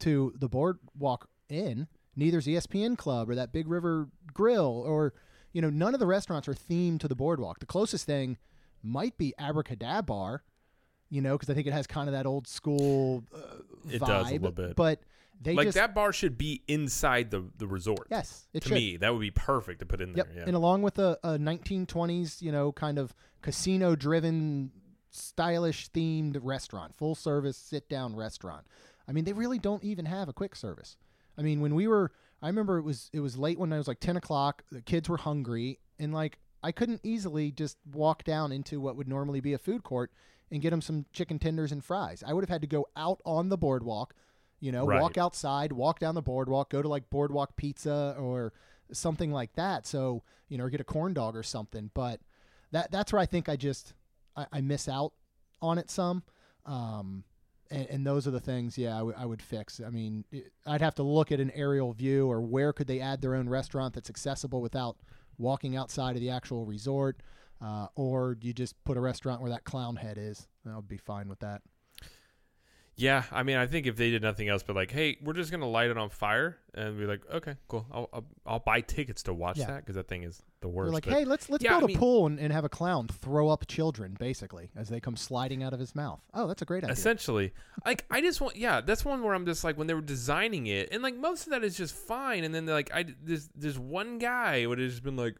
[0.00, 1.86] to the Boardwalk Inn.
[2.18, 5.12] Neither's ESPN Club or that Big River Grill or
[5.52, 7.58] you know none of the restaurants are themed to the boardwalk.
[7.60, 8.38] The closest thing
[8.82, 10.38] might be Abracadabar,
[11.10, 13.38] you know, because I think it has kind of that old school uh,
[13.90, 14.06] It vibe.
[14.06, 14.76] does a little bit.
[14.76, 15.00] but
[15.42, 18.06] they like just that bar should be inside the, the resort.
[18.10, 18.74] yes, it to should.
[18.74, 20.26] me, that would be perfect to put in Yep.
[20.28, 20.36] there.
[20.38, 20.44] Yeah.
[20.46, 24.70] And along with a, a 1920s, you know, kind of casino driven,
[25.10, 28.66] stylish themed restaurant, full service sit down restaurant.
[29.08, 30.96] I mean, they really don't even have a quick service.
[31.38, 33.88] I mean, when we were, I remember it was it was late when I was
[33.88, 34.64] like 10 o'clock.
[34.70, 39.08] The kids were hungry, and like I couldn't easily just walk down into what would
[39.08, 40.10] normally be a food court
[40.50, 42.22] and get them some chicken tenders and fries.
[42.26, 44.14] I would have had to go out on the boardwalk,
[44.60, 45.00] you know, Right.
[45.00, 48.52] walk outside, walk down the boardwalk, go to like Boardwalk Pizza or
[48.92, 49.86] something like that.
[49.86, 51.90] So you know, or get a corn dog or something.
[51.94, 52.20] But
[52.72, 53.94] that that's where I think I just
[54.36, 55.12] I, I miss out
[55.60, 56.22] on it some.
[56.64, 57.24] Um,
[57.70, 59.80] and, and those are the things, yeah, I would- fix.
[59.84, 63.00] I mean, it, I'd have to look at an aerial view or where could they
[63.00, 64.96] add their own restaurant that's accessible without
[65.38, 67.20] walking outside of the actual resort,
[67.60, 70.48] uh, or you just put a restaurant where that clown head is.
[70.70, 71.62] I would be fine with that.
[72.98, 75.50] Yeah, I mean, I think if they did nothing else but like, hey, we're just
[75.50, 79.22] gonna light it on fire, and be like, okay, cool, I'll I'll, I'll buy tickets
[79.24, 79.66] to watch Yeah.
[79.66, 80.94] that because that thing is the They're worst.
[80.94, 82.70] like, but- hey, let's let's Yeah, build I a mean- pool and, and have a
[82.70, 86.20] clown throw up children, basically, as they come sliding out of his mouth.
[86.32, 86.94] Oh, that's a great idea.
[86.94, 87.52] essentially,
[87.84, 90.66] like I just want, yeah, that's one where I'm just like when they were designing
[90.66, 93.50] it, and like most of that is just fine, and then they're like, I there's
[93.54, 95.36] there's one guy would have just been like,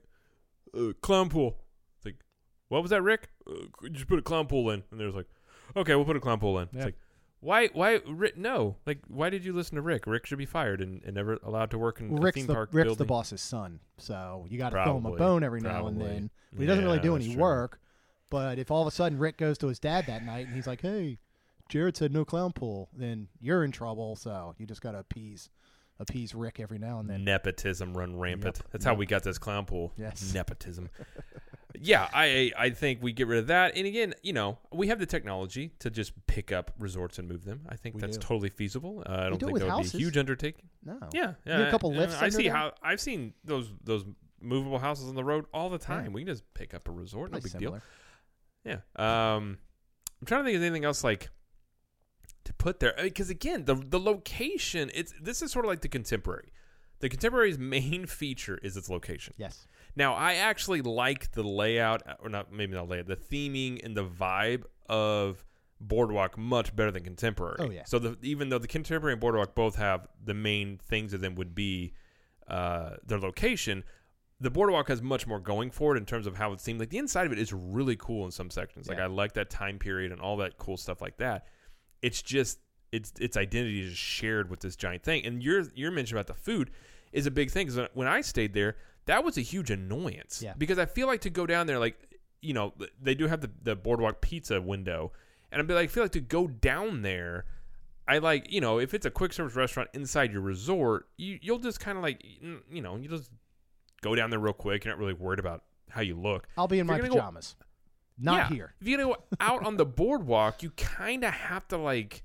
[0.77, 1.57] uh, clown pool,
[1.97, 2.17] it's like,
[2.69, 3.31] what was that, Rick?
[3.51, 5.27] Uh, just put a clown pool in, and there's like,
[5.75, 6.69] okay, we'll put a clown pool in.
[6.73, 6.77] Yeah.
[6.81, 6.95] It's like.
[7.41, 7.69] Why?
[7.69, 8.01] Why?
[8.07, 8.77] Rick, no.
[8.87, 10.07] Like, why did you listen to Rick?
[10.07, 12.47] Rick should be fired and, and never allowed to work in Well, a Rick's theme
[12.47, 12.99] the park Rick's building.
[12.99, 16.31] the boss's son, so you got to throw him a bone every now and then.
[16.53, 17.43] But he doesn't really do any true.
[17.43, 17.81] work.
[18.31, 20.67] But if all of a sudden Rick goes to his dad that night and he's
[20.67, 21.19] like, "Hey,
[21.69, 24.17] Jared said no clown pool," then you're in trouble.
[24.17, 25.49] So you just got to appease
[26.01, 27.23] appease Rick every now and then.
[27.25, 28.57] nepotism run rampant.
[28.59, 29.93] Yep, That's how we got this clown pool.
[29.97, 30.35] Yes.
[30.35, 30.91] nepotism.
[31.81, 33.77] yeah, I I think we get rid of that.
[33.77, 37.45] And again, you know, we have the technology to just pick up resorts and move
[37.45, 37.63] them.
[37.69, 38.27] I think We that's do.
[38.27, 39.03] totally feasible.
[39.07, 39.93] Uh, I don't do it think with that would houses.
[39.93, 40.69] be a huge undertaking.
[40.85, 40.99] No.
[41.13, 41.59] Yeah, You yeah.
[41.59, 42.53] need a couple uh, lifts I under see there?
[42.55, 44.05] how I've seen those those
[44.41, 46.05] movable houses on the road all the time.
[46.07, 46.11] Yeah.
[46.13, 47.81] We can just pick up a resort, no Pretty big deal.
[48.65, 48.81] similar.
[48.97, 49.35] Yeah.
[49.37, 49.59] Um,
[50.21, 51.31] I'm trying to think of anything else like
[52.45, 54.91] to put there because again, the the location.
[54.95, 56.53] It's this is sort of like the contemporary.
[57.01, 59.35] The contemporary's main feature is its location.
[59.37, 59.67] Yes.
[59.97, 64.05] Now, I actually like the layout, or not maybe not layout, the theming and the
[64.05, 65.45] vibe of
[65.81, 67.57] Boardwalk much better than Contemporary.
[67.59, 67.85] Oh, yeah.
[67.85, 71.35] So the, even though the Contemporary and Boardwalk both have the main things of them
[71.35, 71.95] would be
[72.47, 73.85] uh, their location,
[74.39, 76.79] the Boardwalk has much more going for it in terms of how it seemed.
[76.79, 78.89] Like the inside of it is really cool in some sections.
[78.89, 79.05] Like Yeah.
[79.05, 81.47] I like that time period and all that cool stuff like that.
[82.03, 82.59] It's just
[82.93, 85.25] its its identity is shared with this giant thing.
[85.25, 86.71] And your your mention about the food
[87.13, 87.67] is a big thing.
[87.67, 90.43] Because when I stayed there, that was a huge annoyance.
[90.45, 90.55] Yeah.
[90.57, 91.97] Because I feel like to go down there, like
[92.43, 95.13] you know, they do have the the boardwalk pizza window,
[95.51, 97.47] and I'd be like, I feel like to go down there.
[98.09, 101.59] I like, you know, if it's a quick service restaurant inside your resort, you you'll
[101.59, 102.23] just kind of like,
[102.71, 103.31] you know, you just
[104.01, 104.85] go down there real quick.
[104.85, 106.47] You're not really worried about how you look.
[106.57, 107.57] I'll be in my you're go- pajamas.
[108.19, 108.57] Not Yeah.
[108.57, 108.75] here.
[108.81, 112.23] If you're gonna go out on the boardwalk, you kind of have to like.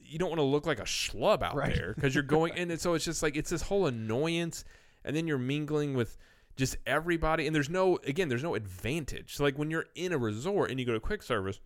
[0.00, 1.74] You don't want to look like a schlub out Right.
[1.74, 2.70] there because you're going, in.
[2.70, 4.64] and so it's just like it's this whole annoyance,
[5.06, 6.18] and then you're mingling with
[6.56, 9.34] just everybody, and there's no again, there's no advantage.
[9.36, 11.60] So like when you're in a resort and you go to quick service,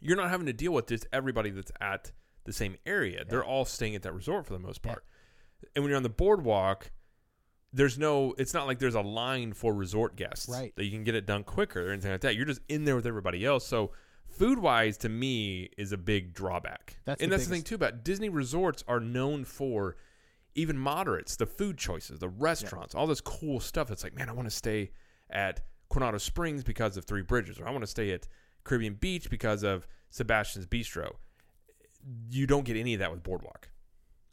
[0.00, 2.12] you're not having to deal with just everybody that's at
[2.44, 3.24] the same area.
[3.28, 4.92] They're all staying at that resort for the most Yeah.
[4.92, 5.04] part.
[5.74, 6.90] And when you're on the boardwalk,
[7.72, 8.34] there's no.
[8.38, 10.74] It's not like there's a line for resort guests Right.
[10.76, 12.34] that you can get it done quicker or anything like that.
[12.34, 13.66] You're just in there with everybody else.
[13.66, 13.92] So
[14.26, 16.96] food wise, to me, is a big drawback.
[17.04, 19.96] That's and the that's the thing too about Disney resorts are known for
[20.54, 23.90] even moderates, the food choices, the restaurants, all this cool stuff.
[23.90, 24.90] It's like, man, I want to stay
[25.30, 28.26] at Coronado Springs because of Three Bridges, or I want to stay at
[28.64, 31.12] Caribbean Beach because of Sebastian's Bistro.
[32.30, 33.70] You don't get any of that with Boardwalk.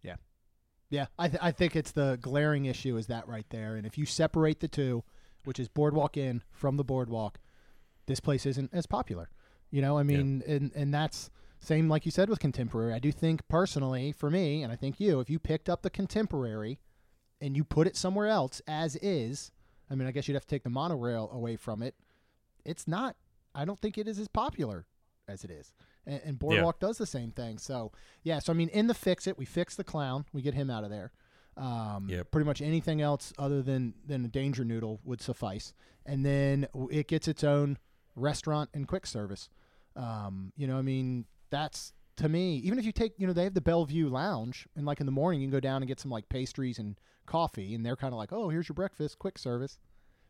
[0.02, 0.16] Yeah,
[0.90, 1.08] Yeah.
[1.20, 3.76] I, th- I think it's the glaring issue is that right there.
[3.76, 5.04] And if you separate the two,
[5.44, 7.40] which is Boardwalk Inn from the Boardwalk,
[8.06, 9.30] this place isn't as popular.
[9.70, 12.94] You know, I mean, and and that's same like you said with Contemporary.
[12.94, 15.90] I do think personally, for me, and I think you, if you picked up the
[15.90, 16.80] Contemporary
[17.42, 19.52] and you put it somewhere else as is,
[19.90, 21.96] I mean, I guess you'd have to take the monorail away from it.
[22.66, 23.16] It's not.
[23.56, 24.86] I don't think it is as popular
[25.28, 25.74] as it is.
[26.06, 27.58] And, and Boardwalk does the same thing.
[27.58, 27.92] So
[28.24, 30.70] yeah, so I mean, in the fix it, we fix the clown, we get him
[30.70, 31.12] out of there.
[31.58, 32.32] Um, Yep.
[32.32, 35.74] Pretty much anything else other than than a danger noodle would suffice,
[36.06, 37.80] and then it gets its own
[38.16, 39.50] restaurant and quick service.
[39.96, 42.58] Um, you know, I mean, that's to me.
[42.58, 45.12] Even if you take, you know, they have the Bellevue Lounge, and like in the
[45.12, 48.14] morning, you can go down and get some like pastries and coffee, and they're kind
[48.14, 49.78] of like, oh, here's your breakfast, quick service.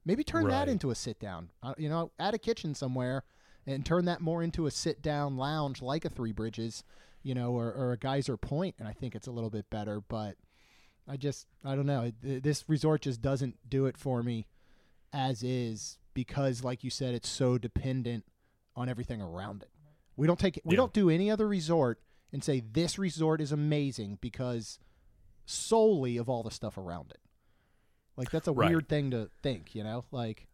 [0.06, 1.50] Maybe turn that into a sit down.
[1.62, 3.24] Uh, you know, add a kitchen somewhere
[3.66, 6.84] and turn that more into a sit down lounge like a Three Bridges,
[7.24, 10.00] you know, or, or a Geyser Point, and I think it's a little bit better.
[10.00, 10.36] But
[11.08, 12.12] I just, I don't know.
[12.22, 14.48] This resort just doesn't do it for me
[15.14, 18.26] as is because, like you said, it's so dependent
[18.76, 19.70] on everything around it.
[20.18, 20.78] We don't take, we Yeah.
[20.78, 22.02] don't do any other resort
[22.34, 24.80] and say this resort is amazing because
[25.46, 27.22] solely of all the stuff around it.
[28.18, 28.70] Like that's a Right.
[28.70, 30.04] weird thing to think, you know?
[30.12, 30.48] Like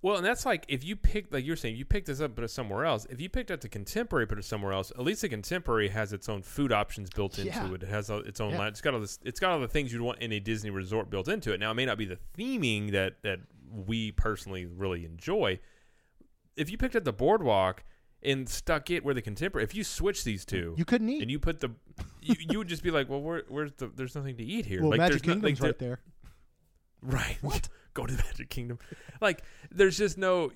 [0.00, 2.42] Well, and that's like if you pick, like you're saying, you picked this up, but
[2.42, 3.06] it's somewhere else.
[3.10, 6.12] If you picked up the contemporary, but it's somewhere else, at least the contemporary has
[6.14, 7.70] its own food options built into Yeah.
[7.72, 7.82] it.
[7.82, 8.58] It has a, its own Yeah.
[8.60, 8.68] line.
[8.68, 9.18] It's got all this.
[9.22, 11.60] It's got all the things you'd want in a Disney resort built into it.
[11.60, 15.60] Now, it may not be the theming that that we personally really enjoy.
[16.56, 17.84] If you picked up the boardwalk
[18.24, 21.22] and stuck it where the contemporary, if you switch these two, you couldn't eat.
[21.22, 21.70] and you put the,
[22.20, 23.88] you, you would just be like, well, where, where's the?
[23.88, 24.80] There's nothing to eat here.
[24.80, 26.00] well, like, Magic there's no- Kingdom's like, right there.
[27.02, 27.38] Right.
[27.94, 28.78] Go to the Magic Kingdom.
[29.20, 30.50] Like, there's just no.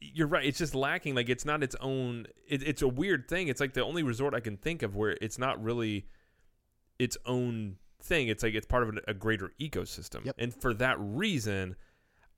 [0.00, 0.44] You're right.
[0.44, 1.14] It's just lacking.
[1.14, 2.26] Like, it's not its own.
[2.48, 3.48] It, it's a weird thing.
[3.48, 6.06] It's like the only resort I can think of where it's not really
[6.98, 8.28] its own thing.
[8.28, 10.24] It's like it's part of a, a greater ecosystem.
[10.24, 10.36] Yep.
[10.38, 11.76] And for that reason,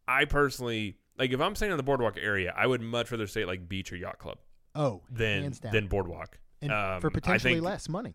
[0.08, 3.42] I personally like if I'm staying in the boardwalk area, I would much rather stay
[3.42, 4.38] at like beach or yacht club
[4.74, 6.38] Oh, than than boardwalk.
[6.62, 8.14] and um, for potentially think- less money.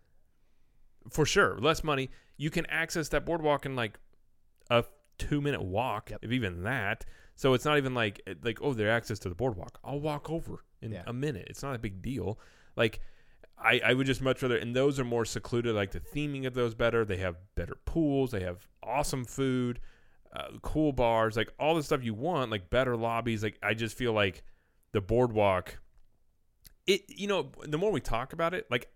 [1.10, 2.10] for sure less money.
[2.36, 3.98] You can access that boardwalk in like
[4.70, 4.84] a
[5.18, 6.20] two minute walk Yep.
[6.22, 7.04] if even that.
[7.34, 9.78] So it's not even like like oh there's access to the boardwalk.
[9.84, 11.02] I'll walk over in Yeah.
[11.06, 11.46] a minute.
[11.50, 12.38] It's not a big deal.
[12.76, 13.00] Like
[13.58, 16.54] I, I would just much rather and those are more secluded like the theming of
[16.54, 17.04] those better.
[17.04, 18.30] They have better pools.
[18.32, 19.80] They have awesome food
[20.34, 23.42] uh, cool bars like all the stuff you want like better lobbies.
[23.42, 24.42] Like i just feel like
[24.92, 25.78] the boardwalk
[26.86, 28.88] it you know the more we talk about it like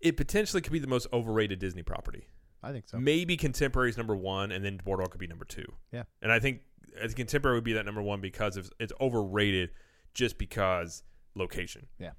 [0.00, 2.26] it potentially could be the most overrated Disney property.
[2.62, 2.98] I think so.
[2.98, 5.66] Maybe Contemporary is number one, and then Boardwalk could be number two.
[5.92, 6.04] Yeah.
[6.22, 6.60] and I think
[6.96, 9.70] I think Contemporary would be that number one because it's, it's overrated
[10.14, 11.02] just because
[11.34, 11.86] location.
[11.98, 12.12] Yeah.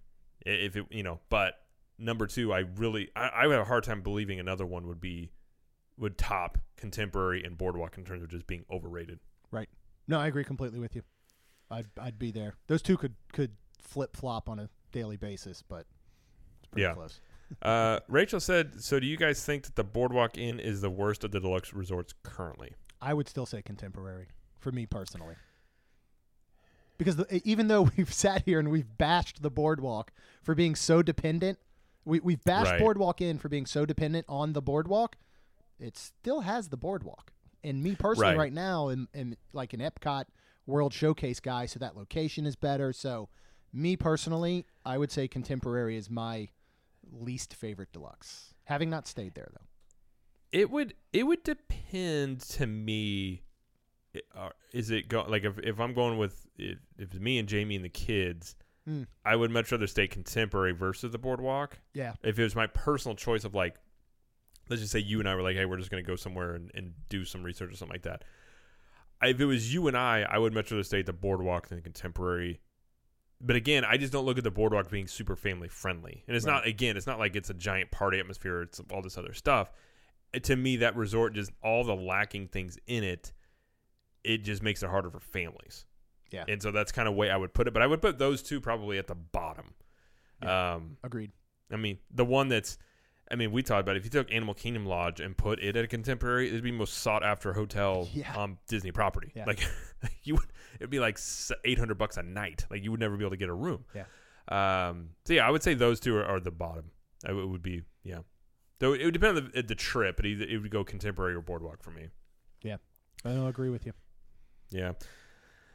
[0.45, 1.55] If it you know, but
[1.97, 5.01] number two, I really I, I would have a hard time believing another one would
[5.01, 5.31] be
[5.97, 9.19] would top Contemporary and Boardwalk in terms of just being overrated.
[9.51, 9.69] Right.
[10.07, 11.03] No, I agree completely with you.
[11.69, 12.55] I'd I'd be there.
[12.67, 15.85] Those two could could flip flop on a daily basis, but
[16.59, 16.93] it's pretty Yeah.
[16.93, 17.19] close.
[17.61, 21.25] Uh, Rachel said, "So do you guys think that the Boardwalk Inn is the worst
[21.25, 25.35] of the deluxe resorts currently?" I would still say contemporary for me personally.
[26.97, 31.01] Because the, even though we've sat here and we've bashed the boardwalk for being so
[31.01, 31.59] dependent,
[32.05, 32.79] we, we've bashed Right.
[32.79, 35.17] boardwalk inn for being so dependent on the boardwalk.
[35.79, 37.33] It still has the boardwalk.
[37.63, 38.37] And me personally, Right.
[38.37, 40.25] right, now, am, am like an Epcot
[40.65, 42.93] World Showcase guy, so that location is better.
[42.93, 43.29] So,
[43.73, 46.49] me personally, I would say contemporary is my
[47.11, 48.53] least favorite deluxe.
[48.65, 49.65] Having not stayed there though.
[50.51, 53.43] It would it would depend to me.
[54.35, 57.75] uh, Is it go like if if I'm going with if it's me and Jamie
[57.75, 58.55] and the kids,
[58.85, 59.03] Hmm.
[59.23, 61.77] I would much rather stay contemporary versus the boardwalk.
[61.93, 62.13] Yeah.
[62.23, 63.75] If it was my personal choice of like,
[64.69, 66.71] let's just say you and I were like, hey, we're just gonna go somewhere and,
[66.73, 68.23] and do some research or something like that.
[69.21, 71.81] If it was you and I, I would much rather stay at the boardwalk than
[71.83, 72.59] contemporary.
[73.43, 76.23] But again, I just don't look at the boardwalk being super family friendly.
[76.27, 76.53] And it's Right.
[76.53, 78.61] not again, it's not like it's a giant party atmosphere.
[78.61, 79.71] It's all this other stuff.
[80.33, 83.33] Uh, To me, that resort just all the lacking things in it.
[84.23, 85.85] It just makes it harder for families.
[86.31, 86.45] Yeah.
[86.47, 87.73] And so that's kind of way I would put it.
[87.73, 89.73] But I would put those two probably at the bottom.
[90.41, 91.31] Um, Agreed.
[91.71, 92.77] I mean, the one that's,
[93.29, 93.99] I mean, we talked about it.
[93.99, 96.95] if you took Animal Kingdom Lodge and put it at a contemporary, it'd be most
[96.99, 98.33] sought after hotel Yeah.
[98.35, 99.31] on Disney property.
[99.35, 99.45] Yeah.
[99.45, 99.59] Like
[100.23, 100.47] you would,
[100.79, 101.19] it'd be like
[101.65, 102.65] eight hundred bucks a night.
[102.69, 103.85] Like you would never be able to get a room.
[103.93, 104.05] Yeah.
[104.49, 105.09] Um.
[105.25, 106.85] So yeah, I would say those two are, are the bottom.
[107.27, 108.19] I would would be yeah.
[108.79, 111.41] Though it would depend on the, the trip, but either it would go contemporary or
[111.41, 112.07] boardwalk for me.
[112.63, 112.77] Yeah,
[113.23, 113.93] I don't agree with you.
[114.71, 114.93] Yeah.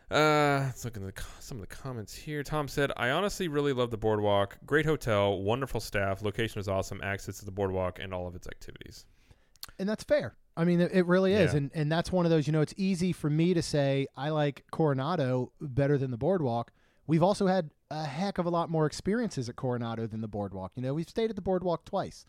[0.08, 2.42] Uh, let's look at the, some of the comments here.
[2.42, 4.58] Tom said, "I honestly really love the boardwalk.
[4.64, 8.46] Great hotel, wonderful staff, location is awesome, access to the boardwalk and all of its
[8.46, 9.04] activities."
[9.78, 10.36] And that's fair.
[10.56, 11.58] I mean, it, it really is, Yeah.
[11.58, 12.46] and and that's one of those.
[12.46, 16.72] You know, it's easy for me to say I like Coronado better than the Boardwalk.
[17.06, 20.72] We've also had a heck of a lot more experiences at Coronado than the Boardwalk.
[20.74, 22.24] You know, we've stayed at the Boardwalk twice,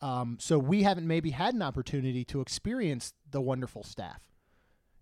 [0.00, 4.22] um, so we haven't maybe had an opportunity to experience the wonderful staff,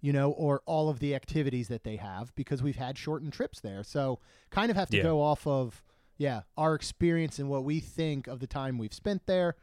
[0.01, 3.61] you know, or all of the activities that they have because we've had shortened trips
[3.61, 3.83] there.
[3.85, 4.18] So
[4.51, 5.03] kind of have to Yeah.
[5.05, 5.83] go off of
[6.18, 9.55] yeah our experience and what we think of the time we've spent there,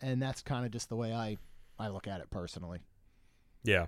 [0.00, 1.36] and that's kind of just the way I
[1.78, 2.80] I look at it personally.
[3.64, 3.86] Yeah.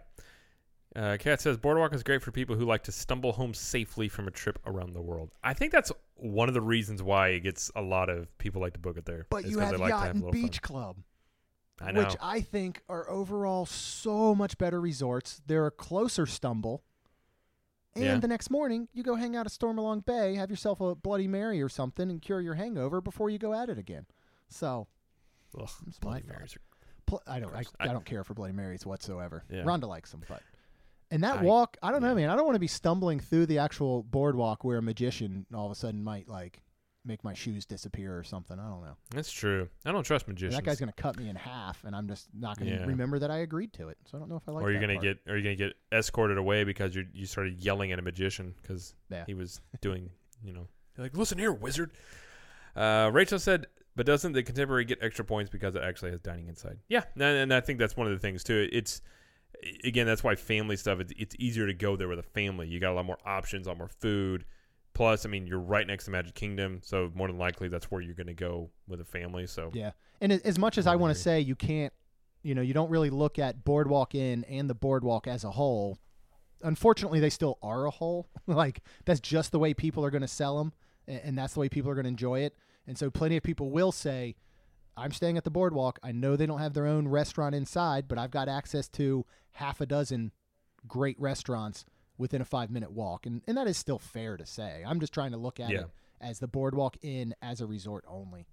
[0.97, 4.27] Uh, Kat says boardwalk is great for people who like to stumble home safely from
[4.27, 5.31] a trip around the world.
[5.45, 8.73] I think that's one of the reasons why it gets a lot of people like
[8.73, 9.27] to book it there.
[9.31, 10.43] But you have like Yacht have a and little fun.
[10.43, 10.97] Beach Club,
[11.81, 12.03] I know.
[12.05, 15.41] which I think are overall so much better resorts.
[15.47, 16.83] They're a closer stumble.
[17.95, 18.19] And Yeah.
[18.19, 21.61] the next morning, you go hang out at Stormalong Bay, have yourself a Bloody Mary
[21.63, 24.07] or something, and cure your hangover before you go at it again.
[24.49, 24.87] So,
[25.59, 26.29] Ugh, That's Bloody thought.
[26.37, 26.61] Marys are-
[27.07, 27.61] pl- I don't, I.
[27.81, 29.45] I, I- don't care for Bloody Marys whatsoever.
[29.51, 29.63] Yeah.
[29.63, 30.43] Rhonda likes them, but
[31.11, 32.15] and that I- walk, I don't know, yeah.
[32.15, 32.31] man.
[32.31, 35.73] I don't want to be stumbling through the actual boardwalk where a magician all of
[35.73, 36.63] a sudden might like
[37.05, 38.59] make my shoes disappear or something.
[38.61, 38.95] I don't know.
[39.11, 39.71] That's true.
[39.87, 40.55] I don't trust And magicians.
[40.57, 42.85] that guy's gonna cut me in half, and I'm just not gonna Yeah.
[42.85, 43.97] remember that I agreed to it.
[44.05, 44.63] So I don't know if I like.
[44.65, 45.03] or you're gonna part.
[45.05, 48.55] get, or you're gonna get escorted away because you you started yelling at a magician
[48.61, 49.25] because Yeah.
[49.27, 50.11] he was doing,
[50.45, 51.91] you know, you're like listen here, wizard.
[52.77, 56.49] Uh, Rachel said, but doesn't the contemporary get extra points because it actually has dining
[56.49, 56.79] inside?
[56.89, 58.69] Yeah, and, and I think that's one of the things too.
[58.73, 59.03] It's
[59.85, 61.01] again that's why family stuff.
[61.01, 62.69] It's, it's easier to go there with a family.
[62.69, 64.45] You got a lot more options, a lot more food.
[64.93, 68.01] Plus, I mean, you're right next to Magic Kingdom, so more than likely that's where
[68.01, 69.47] you're going to go with a family.
[69.47, 71.93] So Yeah, and as much as I Totally want to say you can't,
[72.43, 75.99] you know, you don't really look at Boardwalk Inn and the Boardwalk as a whole.
[76.63, 78.29] Unfortunately, they still are a whole.
[78.47, 80.73] like that's just the way people are going to sell them,
[81.07, 82.57] and that's the way people are going to enjoy it.
[82.87, 84.37] And so, plenty of people will say,
[84.97, 85.99] "I'm staying at the Boardwalk.
[86.03, 89.81] I know they don't have their own restaurant inside, but I've got access to half
[89.81, 90.33] a dozen
[90.89, 91.85] great restaurants
[92.19, 94.83] within a five minute walk." And and that is still fair to say.
[94.87, 95.81] I'm just trying to look at Yeah.
[95.83, 95.87] it
[96.21, 98.47] as the Boardwalk Inn as a resort only.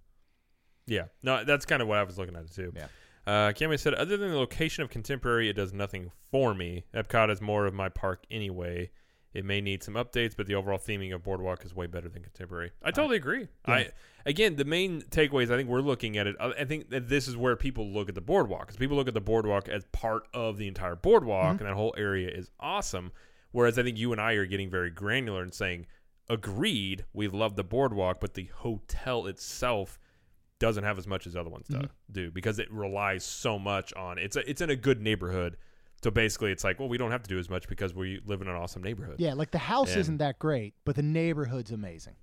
[0.85, 2.71] Yeah, no, that's kind of what I was looking at it too.
[2.75, 2.87] Yeah.
[3.25, 6.85] Uh, Cammy said, other than the location of Contemporary, it does nothing for me.
[6.93, 8.89] Epcot is more of my park anyway.
[9.37, 12.23] It may need some updates, but the overall theming of Boardwalk is way better than
[12.23, 12.71] Contemporary.
[12.81, 13.47] I totally agree.
[13.67, 13.73] Yeah.
[13.73, 13.89] I
[14.25, 16.35] again, the main takeaways I think we're looking at it.
[16.39, 19.07] I I think that this is where people look at the Boardwalk because people look
[19.07, 21.59] at the Boardwalk as part of the entire Boardwalk, Mhm.
[21.59, 23.11] and that whole area is awesome.
[23.51, 25.85] Whereas I think you and I are getting very granular and saying,
[26.29, 29.99] agreed, we love the Boardwalk, but the hotel itself
[30.59, 31.89] doesn't have as much as other ones do, Mhm.
[32.11, 35.57] do because it relies so much on it's a, it's in a good neighborhood.
[36.03, 38.41] So basically, it's like, well, we don't have to do as much because we live
[38.41, 39.15] in an awesome neighborhood.
[39.19, 42.15] Yeah, like the house And- isn't that great, but the neighborhood's amazing.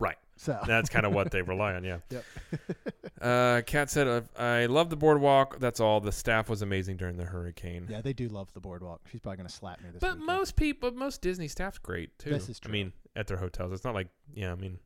[0.00, 0.16] Right.
[0.36, 1.84] So That's kind of what they rely on.
[1.84, 1.98] Yeah.
[2.10, 2.24] Yep.
[3.20, 5.60] uh, Kat said, uh, "I love the boardwalk.
[5.60, 6.00] That's all.
[6.00, 7.86] The staff was amazing during the hurricane.
[7.88, 9.02] yeah, they do love the boardwalk.
[9.10, 10.26] She's probably gonna slap me this But weekend.
[10.26, 12.30] most people, most Disney staff's great too.
[12.30, 12.72] This is I true.
[12.72, 14.50] mean, at their hotels, it's not like yeah.
[14.50, 14.78] I mean,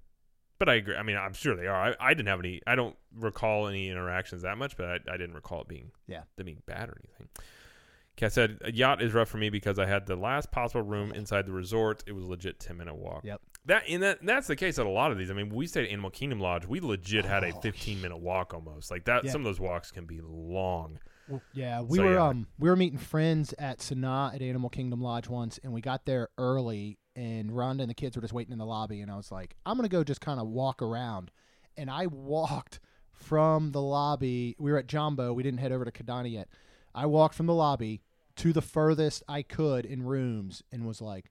[0.59, 0.96] but I agree.
[0.96, 1.75] I mean, I'm sure they are.
[1.92, 2.61] I, I didn't have any.
[2.66, 6.22] I don't recall any interactions that much, but I, I didn't recall it being Yeah.
[6.37, 7.29] them being bad or anything.
[8.16, 11.12] Kat said, "A yacht is rough for me because I had the last possible room
[11.12, 12.02] inside the resort.
[12.07, 13.24] It was legit ten minute walk.
[13.24, 13.40] Yep.
[13.66, 15.31] That and that that's the case at a lot of these.
[15.31, 16.66] I mean, we stayed at Animal Kingdom Lodge.
[16.66, 18.90] We legit had a Oh, 15 minute walk almost.
[18.90, 19.24] Like that.
[19.24, 19.33] Yeah.
[19.33, 20.98] Some of those walks can be long.
[21.29, 22.26] Well, yeah, we So, were yeah.
[22.29, 26.07] um we were meeting friends at Sanaa at Animal Kingdom Lodge once, and we got
[26.07, 29.16] there early, and Rhonda and the kids were just waiting in the lobby, and I
[29.16, 31.33] was like, I'm gonna go just kind of walk around,
[31.76, 32.79] and I walked
[33.12, 34.55] from the lobby.
[34.59, 35.33] We were at Jambo.
[35.33, 36.48] We didn't head over to Kidani yet.
[36.94, 38.00] I walked from the lobby
[38.37, 41.31] to the furthest I could in rooms, and was like,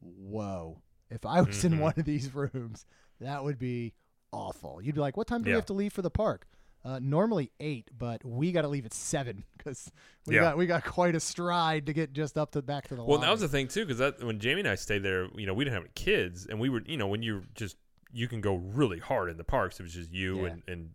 [0.00, 0.82] whoa.
[1.10, 1.64] If I was Mhm.
[1.64, 2.86] in one of these rooms,
[3.20, 3.94] that would be
[4.32, 4.80] awful.
[4.82, 6.46] You'd be like, what time do we have to leave for the park?
[6.84, 9.90] Uh, normally eight, but we got to leave at seven because
[10.26, 10.40] we Yeah.
[10.42, 13.02] got we got quite a stride to get just up to back to the.
[13.04, 15.46] Well, that was the thing too, because that when Jamie and I stayed there, you
[15.46, 17.76] know, we didn't have kids, and we were, you know, when you're just
[18.12, 19.80] you can go really hard in the parks.
[19.80, 20.46] It was just you Yeah.
[20.52, 20.94] and and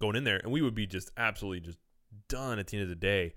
[0.00, 1.78] going in there, and we would be just absolutely just
[2.28, 3.34] done at the end of the day,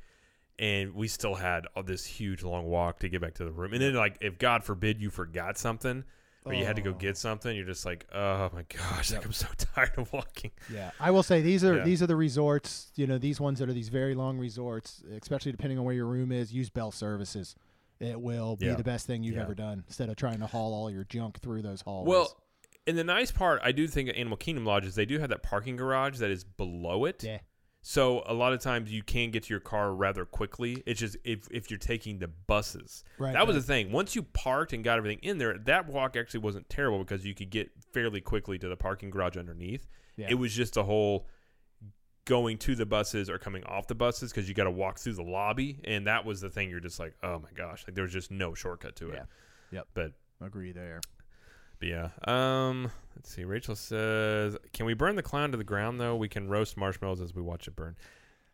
[0.60, 3.74] and we still had all this huge long walk to get back to the room,
[3.74, 6.03] and then like if God forbid you forgot something.
[6.45, 6.93] or you had to go Oh.
[6.93, 10.51] get something, you're just like, oh my gosh, like I'm so tired of walking.
[10.74, 11.84] Yeah, I will say these are Yeah.
[11.84, 12.89] these are the resorts.
[12.95, 16.05] You know, these ones that are these very long resorts, especially depending on where your
[16.05, 16.53] room is.
[16.53, 17.53] Use Bell Services.
[17.99, 18.76] It will be Yeah.
[18.76, 19.41] the best thing you've Yeah.
[19.41, 22.08] ever done instead of trying to haul all your junk through those hallways.
[22.08, 22.41] Well,
[22.86, 25.43] and the nice part, I do think at Animal Kingdom lodges they do have that
[25.43, 27.26] parking garage that is below it.
[27.26, 27.39] yeah,
[27.89, 30.83] So a lot of times you can get to your car rather quickly.
[30.85, 33.05] It's just if if you're taking the buses.
[33.17, 33.31] right.
[33.31, 33.61] that was right.
[33.61, 33.91] the thing.
[33.93, 37.33] Once you parked and got everything in there, that walk actually wasn't terrible because you
[37.33, 39.88] could get fairly quickly to the parking garage underneath.
[40.17, 40.27] Yeah.
[40.31, 41.27] It was just a whole
[42.25, 45.13] going to the buses or coming off the buses because you got to walk through
[45.13, 46.69] the lobby, and that was the thing.
[46.69, 49.15] You're just like, oh my gosh, like there was just no shortcut to it.
[49.15, 49.23] Yeah.
[49.71, 49.88] Yep.
[49.93, 50.11] But
[50.41, 50.99] agree there.
[51.80, 52.09] But yeah.
[52.25, 53.43] Um, let's see.
[53.43, 56.15] Rachel says, "Can we burn the clown to the ground though?
[56.15, 57.95] We can roast marshmallows as we watch it burn."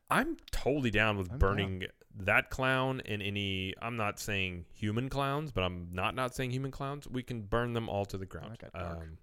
[0.09, 1.85] I'm totally down with I'm burning
[2.19, 3.73] that clown and any.
[3.81, 7.07] I'm not saying human clowns, but I'm not not saying human clowns.
[7.07, 8.51] We can burn them all to the ground.
[8.51, 8.97] That got dark.
[9.01, 9.17] Um,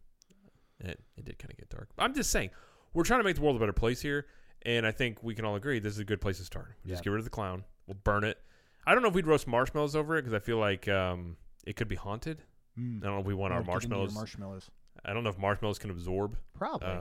[0.80, 1.90] it it did kind of get dark.
[1.98, 2.50] I'm just saying
[2.92, 4.26] we're trying to make the world a better place here,
[4.62, 6.74] and I think we can all agree this is a good place to start.
[6.84, 7.64] We Just get rid of the clown.
[7.86, 8.38] We'll burn it.
[8.86, 11.36] I don't know if we'd roast marshmallows over it because I feel like um,
[11.66, 12.42] it could be haunted.
[12.80, 13.02] Mm.
[13.02, 14.14] I don't know if we want our Or get marshmallows.
[14.14, 14.70] Marshmallows.
[15.04, 16.88] I don't know if marshmallows can absorb Probably.
[16.88, 17.00] uh,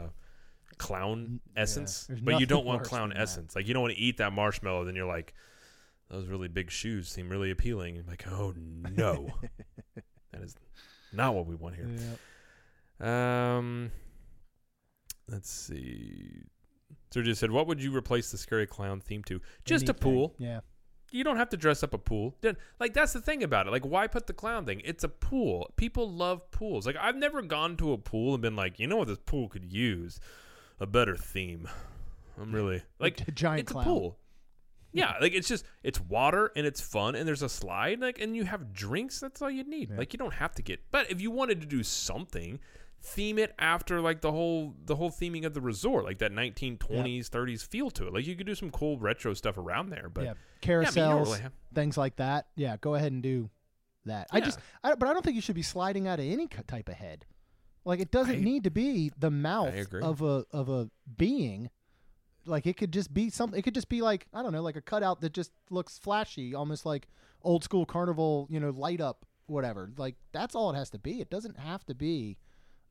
[0.78, 3.24] clown N- yeah, essence, but you don't want clown than that.
[3.24, 3.56] essence.
[3.56, 5.34] Like you don't want to eat that marshmallow, then you're like,
[6.10, 7.98] those really big shoes seem really appealing.
[7.98, 9.30] And like, oh no,
[10.32, 10.56] that is
[11.14, 11.88] not what we want here.
[13.02, 13.58] Yeah.
[13.58, 13.92] Um,
[15.28, 16.44] let's see.
[17.12, 19.42] So just said, what would you replace the scary clown theme to?
[19.66, 20.36] Just a pool.
[20.38, 20.60] Yeah.
[21.12, 22.36] You don't have to dress up a pool.
[22.42, 23.72] Then- Like that's the thing about it.
[23.72, 24.82] Like why put the clown thing?
[24.86, 25.72] It's a pool.
[25.76, 26.86] People love pools.
[26.86, 29.50] Like I've never gone to a pool and been like, you know what this pool
[29.50, 30.20] could use?
[30.80, 31.68] A better theme.
[32.40, 33.86] I'm really like a giant it's clown.
[33.86, 34.18] a pool.
[34.92, 38.36] Yeah, like it's just it's water and it's fun and there's a slide like and
[38.36, 39.20] you have drinks.
[39.20, 39.92] That's all you need.
[39.92, 39.98] Yeah.
[40.00, 40.80] Like you don't have to get.
[40.90, 42.60] But if you wanted to do something,
[43.02, 47.30] theme it after like the whole the whole theming of the resort, like that 1920s
[47.30, 48.14] 30s feel to it.
[48.14, 50.10] Like you could do some cool retro stuff around there.
[50.10, 50.34] But yeah.
[50.66, 52.48] yeah, I mean, Carousels, really have- things like that.
[52.56, 53.50] Yeah, go ahead and do
[54.06, 54.28] that.
[54.32, 56.90] I just, I, but I don't think you should be sliding out of any type
[56.90, 57.26] of head.
[57.86, 61.70] Like it doesn't I- need to be the mouth of a of a being.
[62.46, 63.58] Like it could just be something.
[63.58, 66.54] It could just be like I don't know, like a cutout that just looks flashy,
[66.54, 67.08] almost like
[67.42, 69.90] old school carnival, you know, light up, whatever.
[69.98, 71.22] Like that's all it has to be.
[71.22, 72.38] It doesn't have to be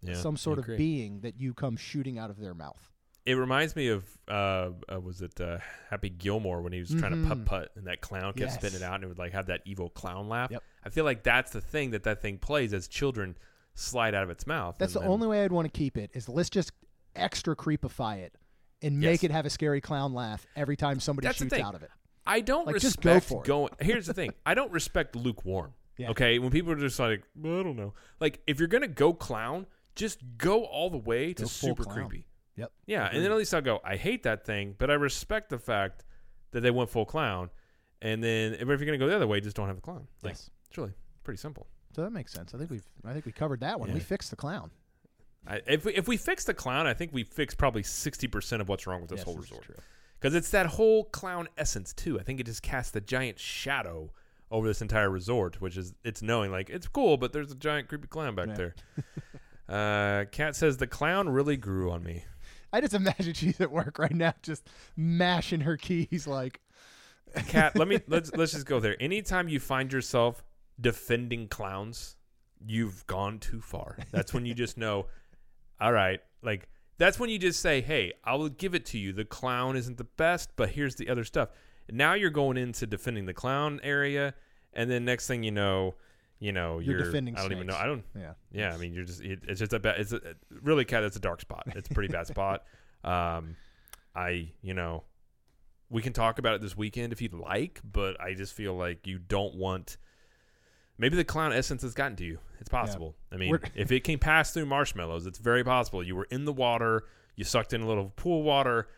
[0.02, 2.90] yeah, some sort of being that you come shooting out of their mouth.
[3.26, 5.58] It reminds me of uh, uh was it uh,
[5.90, 8.82] Happy Gilmore when he was trying to putt putt and that clown kept spitting it
[8.82, 10.50] out and it would like have that evil clown laugh.
[10.50, 10.62] Yep.
[10.84, 13.36] I feel like that's the thing that that thing plays as children
[13.74, 14.76] slide out of its mouth.
[14.78, 16.72] That's the then- only way I'd want to keep it is let's just
[17.14, 18.34] extra creepify it
[18.80, 19.24] and make Yes.
[19.24, 21.90] it have a scary clown laugh every time somebody That's shoots out of it.
[22.26, 23.46] I don't Like, respect just go for it.
[23.46, 23.72] going.
[23.80, 25.74] Here's the thing: I don't respect lukewarm.
[25.98, 26.10] Yeah.
[26.10, 27.92] Okay, when people are just like, well, I don't know.
[28.20, 29.66] Like, if you're gonna go clown,
[29.98, 32.24] just go all the way to Go super creepy.
[32.56, 32.72] Yep.
[32.86, 33.80] Yeah, and then at least I'll go.
[33.84, 36.04] I hate that thing, but I respect the fact
[36.52, 37.50] that they went full clown.
[38.00, 40.06] And then, if you're gonna go the other way, just don't have the clown.
[40.22, 40.50] Like, Yes.
[40.68, 40.94] it's really
[41.24, 41.66] pretty simple.
[41.94, 42.54] So that makes sense.
[42.54, 43.88] I think we've I think we covered that one.
[43.92, 44.04] We Yeah.
[44.04, 44.70] fixed the clown.
[45.46, 48.62] I, if we, if we fix the clown, I think we fix probably sixty percent
[48.62, 49.66] of what's wrong with this Yes, whole resort.
[50.20, 52.20] because it's that whole clown essence too.
[52.20, 54.12] I think it just casts a giant shadow
[54.50, 57.88] over this entire resort, which is it's knowing like it's cool, but there's a giant
[57.88, 58.54] creepy clown back Yeah.
[58.54, 58.74] there.
[59.68, 62.24] uh, Kat says the clown really grew on me.
[62.72, 66.60] I just imagine she's at work right now, just mashing her keys like
[67.46, 68.96] Kat, let me let's let's just go there.
[69.00, 70.42] Anytime you find yourself
[70.80, 72.16] defending clowns,
[72.66, 73.98] you've gone too far.
[74.10, 75.06] That's when you just know,
[75.80, 79.12] all right, like that's when you just say, "Hey, I will give it to you.
[79.12, 81.50] The clown isn't the best, but here's the other stuff."
[81.90, 84.34] Now you're going into defending the clown area,
[84.72, 85.94] and then next thing you know,
[86.38, 87.76] you know You're you're, defending I don't even know.
[87.76, 88.04] I don't.
[88.16, 88.32] yeah.
[88.52, 90.00] Yeah, I mean, you're just it, it's just a bad.
[90.00, 90.20] It's a,
[90.62, 91.02] really, Kat.
[91.02, 91.64] It's a dark spot.
[91.74, 92.64] It's a pretty bad spot.
[93.04, 93.56] Um,
[94.14, 95.04] I you know,
[95.90, 99.06] we can talk about it this weekend if you'd like, but I just feel like
[99.06, 99.96] you don't want.
[101.00, 102.38] Maybe the clown essence has gotten to you.
[102.60, 103.14] It's possible.
[103.32, 106.02] I mean, We're- if it can pass through marshmallows, it's very possible.
[106.02, 107.04] You were in the water,
[107.36, 108.88] you sucked in a little pool water.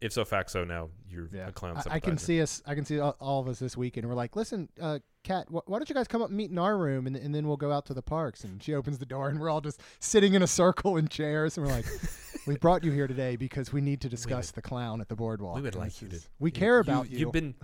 [0.00, 1.48] If so, fact so, now you're Yeah.
[1.48, 1.76] a clown.
[1.88, 2.62] I, I can see us.
[2.66, 4.06] I can see all, all of us this weekend.
[4.08, 6.58] We're like, listen, uh, Kat, wh- why don't you guys come up and meet in
[6.58, 8.44] our room, and, and then we'll go out to the parks.
[8.44, 11.56] And she opens the door, and we're all just sitting in a circle in chairs,
[11.56, 11.86] and we're like,
[12.46, 15.56] we brought you here today because we need to discuss the clown at the boardwalk.
[15.56, 16.20] We would like you to.
[16.38, 17.18] We care about you.
[17.20, 17.54] You've been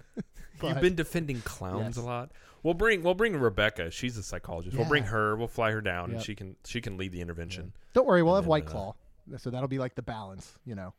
[0.63, 1.97] you've been defending clowns Yes.
[1.99, 2.33] a lot.
[2.63, 3.91] We'll bring we'll bring Rebecca.
[3.91, 4.77] She's a psychologist.
[4.77, 5.37] We'll bring her.
[5.37, 7.73] We'll fly her down, and she can she can lead the intervention.
[7.95, 8.95] Don't worry, we'll And have then, White uh, Claw,
[9.39, 10.59] so that'll be like the balance.
[10.67, 10.95] You know,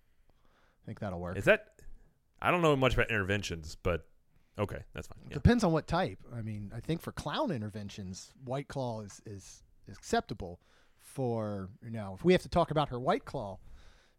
[0.84, 1.38] I think that'll work.
[1.38, 1.68] Is that?
[2.42, 4.08] I don't know much about interventions, but
[4.58, 5.20] okay, that's fine.
[5.30, 5.36] Yeah.
[5.36, 6.20] Depends on what type.
[6.36, 10.60] I mean, I think for clown interventions, White Claw is is acceptable
[11.00, 13.60] for you know if we have to talk about her white claw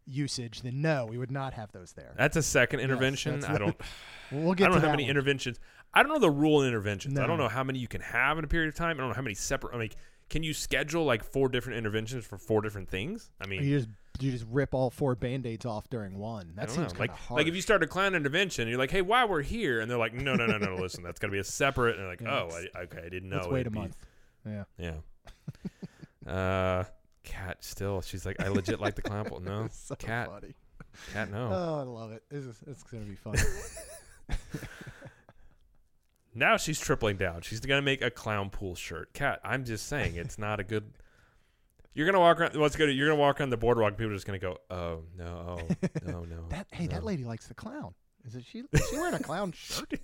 [0.05, 3.39] usage then no we would not have those there That's a second intervention.
[3.39, 3.75] that's I don't.
[4.31, 4.65] we'll get.
[4.67, 5.11] I don't know how many one.
[5.11, 5.59] interventions.
[5.93, 7.17] I don't know the rule in interventions.
[7.17, 8.97] I don't know how many you can have in a period of time.
[8.97, 9.75] I don't know how many separate.
[9.75, 9.89] I mean,
[10.29, 13.31] can you schedule like four different interventions for four different things?
[13.39, 13.89] I mean, you just
[14.19, 17.39] you just rip all four band-aids off during one that seems kind Like, of hard
[17.39, 19.97] like if you start a clown intervention, you're like, "Hey, while we're here," and they're
[19.97, 22.09] like, "No, no, no, no, no listen, that's got to be a separate." And they're
[22.09, 23.97] like, Yeah, "Oh, let's- I, okay, I didn't know." let's wait a it'd be- month
[24.45, 24.63] yeah
[26.25, 26.31] Yeah.
[26.31, 26.83] uh,
[27.23, 28.01] cat still.
[28.01, 29.39] She's like, I legit like the clown pool.
[29.39, 30.53] No, so cat, funny.
[31.13, 31.49] cat, no.
[31.51, 33.35] oh i love it this is it's gonna be fun
[36.35, 37.41] Now she's tripling down.
[37.41, 39.13] She's gonna make a clown pool shirt.
[39.13, 40.91] Cat, I'm just saying it's not a good.
[41.93, 42.55] You're gonna walk around.
[42.55, 42.89] What's good?
[42.95, 43.89] You're gonna walk around the boardwalk.
[43.89, 47.23] and People are just gonna go, "Oh no, oh no, no." that hey that lady
[47.23, 47.93] likes the clown
[48.25, 49.99] is it she is she wearing a clown shirt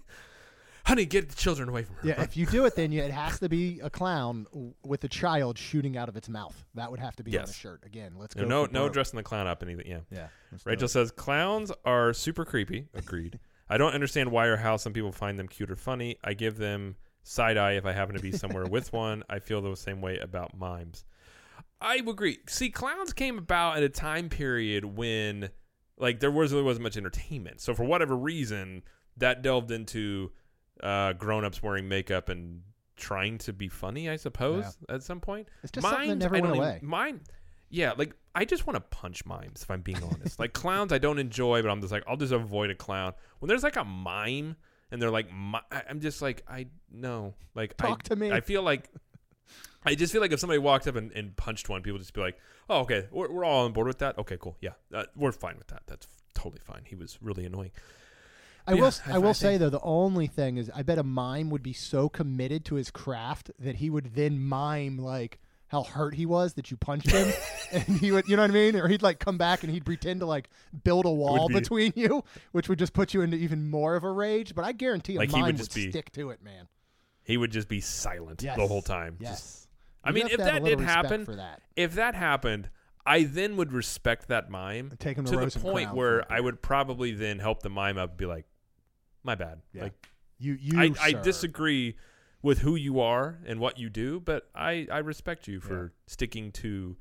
[0.86, 2.08] Honey, get the children away from her.
[2.08, 5.04] Yeah, if you do it, then you, it has to be a clown w- with
[5.04, 6.66] a child shooting out of its mouth.
[6.74, 7.84] That would have to be on the shirt.
[7.86, 8.44] Again, let's go.
[8.46, 9.62] no, for no dressing the clown up.
[9.62, 9.86] Anything?
[9.86, 10.00] Yeah.
[10.10, 10.28] Yeah.
[10.66, 12.88] Rachel says clowns are super creepy.
[12.96, 13.40] Agreed.
[13.70, 16.18] I don't understand why or how some people find them cute or funny.
[16.24, 19.22] I give them side eye if I happen to be somewhere with one.
[19.30, 21.04] I feel the same way about mimes.
[21.82, 22.40] I agree.
[22.48, 25.50] See, clowns came about at a time period when,
[25.98, 27.62] like, there was really wasn't much entertainment.
[27.62, 28.84] So for whatever reason,
[29.18, 30.32] that delved into
[30.84, 32.62] uh, grown-ups wearing makeup and
[32.98, 34.10] trying to be funny.
[34.10, 35.48] I suppose at some point.
[35.64, 36.76] It's just something that never I went away.
[36.78, 37.22] Even, mime,
[37.70, 39.64] yeah, like I just want to punch mimes.
[39.64, 42.34] If I'm being honest, like clowns, I don't enjoy, but I'm just like I'll just
[42.34, 43.14] avoid a clown.
[43.40, 44.58] When there's like a mime
[44.92, 48.32] and they're like, I'm just like I no, like Talk I, to me.
[48.32, 48.90] I feel like.
[49.86, 52.14] I just feel like if somebody walked up and, and punched one, people would just
[52.14, 52.38] be like,
[52.70, 54.18] "Oh, okay, we're, we're all on board with that.
[54.18, 55.84] Okay, cool, yeah, uh, we're fine with that.
[55.88, 57.72] That's totally fine." He was really annoying.
[58.68, 58.92] I Yeah, will.
[59.08, 61.64] I- I will I say though, the only thing is, I bet a mime would
[61.64, 66.26] be so committed to his craft that he would then mime like how hurt he
[66.26, 67.32] was that you punched him,
[67.72, 68.76] and he would, you know what I mean?
[68.76, 70.50] Or he'd like come back and he'd pretend to like
[70.84, 74.04] build a wall be- between you, which would just put you into even more of
[74.04, 74.56] a rage.
[74.56, 76.68] But I guarantee a Like, he mime would would, just be- stick to it, man.
[77.24, 78.58] He would just be silent Yes.
[78.58, 79.18] the whole time.
[79.22, 79.68] Just- Yes.
[80.04, 82.70] I You mean, if to have a that did happen, for that, if that happened,
[83.06, 86.62] I then would respect that mime take him to, to the point where I would
[86.62, 88.46] probably then help the mime up and be like,
[89.24, 89.62] my bad.
[89.74, 89.84] Yeah.
[89.84, 91.98] Like You, you, I, I disagree
[92.42, 95.90] with who you are and what you do, but I, I respect you for Yeah.
[96.08, 96.96] sticking to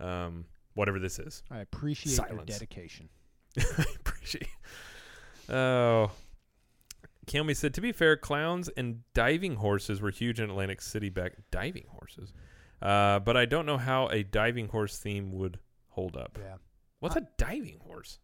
[0.00, 1.42] um, whatever this is.
[1.50, 3.08] I appreciate your dedication.
[3.58, 4.48] I appreciate.
[5.48, 6.10] Oh,
[7.26, 7.74] Cammy said.
[7.74, 11.32] To be fair, clowns and diving horses were huge in Atlantic City back.
[11.50, 12.32] Diving horses,
[12.80, 15.58] uh, but I don't know how a diving horse theme would
[15.88, 16.38] hold up.
[16.40, 16.56] Yeah.
[17.00, 18.18] What's a diving horse?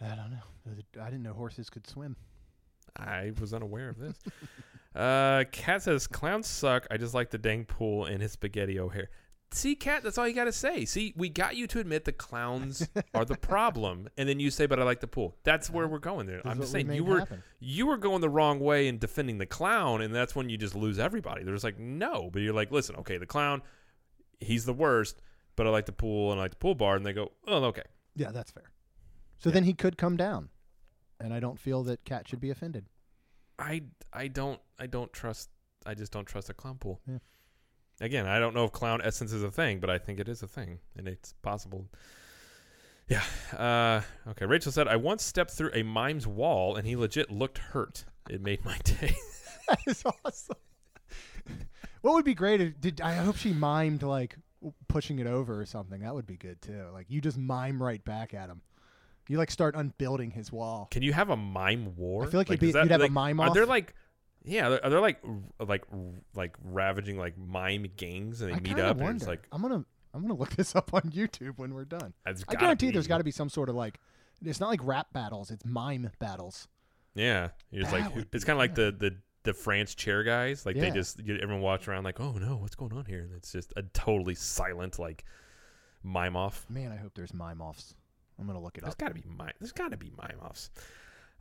[0.00, 1.00] I don't know.
[1.00, 2.16] I didn't know horses could swim.
[2.96, 4.18] I was unaware of this.
[4.94, 6.86] uh, Cat says clowns suck.
[6.90, 9.10] I just like the dang pool and his spaghetti O'Hare.
[9.52, 10.84] See, Cat, that's all you got to say.
[10.84, 14.66] See, we got you to admit the clowns are the problem, and then you say,
[14.66, 15.76] "But I like the pool." That's uh-huh.
[15.78, 16.40] where we're going there.
[16.44, 17.42] I'm just saying you were happen.
[17.58, 20.76] you were going the wrong way in defending the clown, and that's when you just
[20.76, 21.42] lose everybody.
[21.42, 23.62] There's like no, but you're like, listen, okay, the clown,
[24.38, 25.20] he's the worst,
[25.56, 27.64] but I like the pool and I like the pool bar, and they go, oh,
[27.64, 27.82] okay,
[28.14, 28.70] Yeah, that's fair.
[29.38, 29.54] So Yeah.
[29.54, 30.50] then he could come down,
[31.18, 32.86] and I don't feel that Cat should be offended.
[33.58, 33.82] I
[34.12, 35.50] I don't I don't trust
[35.84, 37.00] I just don't trust a clown pool.
[37.06, 37.18] Yeah.
[38.00, 40.42] Again, I don't know if clown essence is a thing, but I think it is
[40.42, 41.86] a thing, and it's possible.
[43.08, 43.22] Yeah.
[43.56, 44.46] Uh, okay.
[44.46, 48.04] Rachel said, I once stepped through a mime's wall, and he legit looked hurt.
[48.30, 49.14] It made my day.
[49.68, 50.56] that is awesome.
[52.00, 52.60] what would be great?
[52.60, 54.36] If, did I hope she mimed like
[54.88, 56.00] pushing it over or something?
[56.00, 56.86] That would be good too.
[56.92, 58.62] Like you just mime right back at him.
[59.28, 60.88] You like start unbuilding his wall.
[60.90, 62.24] Can you have a mime war?
[62.24, 63.54] I feel like, you'd, be, that, you'd have like, a mime Are off.
[63.54, 63.94] there like,
[64.44, 65.18] yeah, are like
[65.60, 65.98] r- like r-
[66.34, 69.84] like ravaging like mime gangs and they I meet up and it's like I'm gonna
[70.14, 72.12] I'm gonna look this up on YouTube when we're done.
[72.26, 73.10] it's I gotta guarantee there's be.
[73.10, 73.98] got to be some sort of like.
[74.42, 75.50] It's not like rap battles.
[75.50, 76.66] It's mime battles.
[77.14, 80.64] Yeah, That like it's kind of like the the the France chair guys.
[80.64, 83.20] Like they just you, everyone walks around like, oh no, what's going on here?
[83.20, 85.24] And it's just a totally silent like
[86.02, 86.64] mime off.
[86.70, 87.94] Man, I hope there's mime offs.
[88.38, 88.98] I'm gonna look it There's up.
[88.98, 89.52] got to be mime.
[89.60, 90.70] There's got to be mime offs.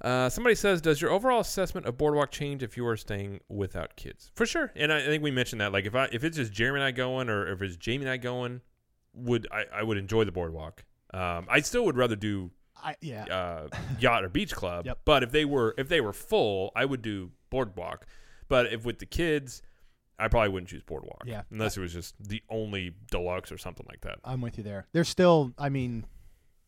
[0.02, 3.96] Uh, somebody says, "Does your overall assessment of Boardwalk change if you are staying without
[3.96, 5.72] kids?" For sure, and I, I think we mentioned that.
[5.74, 8.12] Like if I if it's just Jeremy and I going, or if it's Jamie and
[8.12, 8.62] I going,
[9.14, 10.84] would I, I would enjoy the Boardwalk.
[11.14, 13.24] Um, I still would rather do I, yeah.
[13.26, 13.68] uh,
[14.00, 14.86] yacht or beach club.
[14.90, 15.00] Yep.
[15.06, 18.06] But if they were if they were full, I would do boardwalk.
[18.48, 19.62] But if with the kids,
[20.18, 21.24] I probably wouldn't choose boardwalk.
[21.26, 21.44] Yeah.
[21.52, 24.20] Unless it was just the only deluxe or something like that.
[24.24, 24.88] I'm with you there.
[24.92, 26.06] There's still, I mean,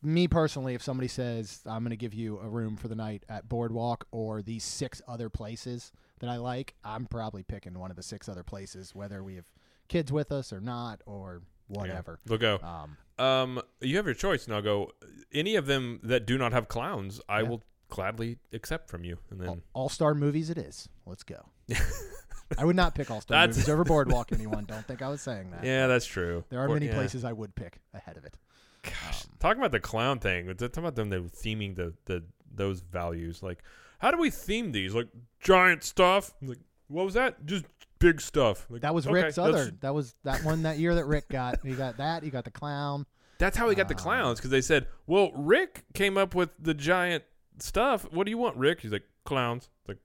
[0.02, 3.24] me personally, if somebody says I'm going to give you a room for the night
[3.28, 7.96] at Boardwalk or these six other places that I like, I'm probably picking one of
[7.96, 9.46] the six other places, whether we have
[9.88, 12.18] kids with us or not or whatever.
[12.26, 12.58] They'll go.
[12.62, 14.90] Um, Um, you have your choice, and I'll go.
[15.32, 17.48] Any of them that do not have clowns, I Yeah.
[17.50, 19.18] will gladly accept from you.
[19.30, 20.88] And then all star movies it is.
[21.06, 21.46] Let's go.
[22.58, 24.32] I would not pick all star movies over Boardwalk.
[24.32, 24.64] Anyone?
[24.64, 25.62] Don't think I was saying that.
[25.64, 26.44] yeah, that's true.
[26.48, 26.94] There are many yeah.
[26.94, 28.36] places I would pick ahead of it.
[28.82, 30.46] Gosh, Um, talking about the clown thing.
[30.56, 32.24] Talking about them, they were theming the the
[32.54, 33.42] those values.
[33.42, 33.62] Like,
[33.98, 34.94] how do we theme these?
[34.94, 35.08] Like
[35.40, 36.34] giant stuff.
[36.42, 36.58] Like,
[36.88, 37.46] what was that?
[37.46, 37.64] Just
[37.98, 38.66] big stuff.
[38.68, 39.70] Like, That was okay, Rick's other.
[39.80, 41.60] That was that one that year that Rick got.
[41.64, 42.22] He got that.
[42.24, 43.06] He got the clown.
[43.38, 46.50] That's how he got the Um, clowns because they said, "Well, Rick came up with
[46.58, 47.24] the giant
[47.58, 48.04] stuff.
[48.12, 49.98] What do you want, Rick?" He's like, "Clowns." It's like,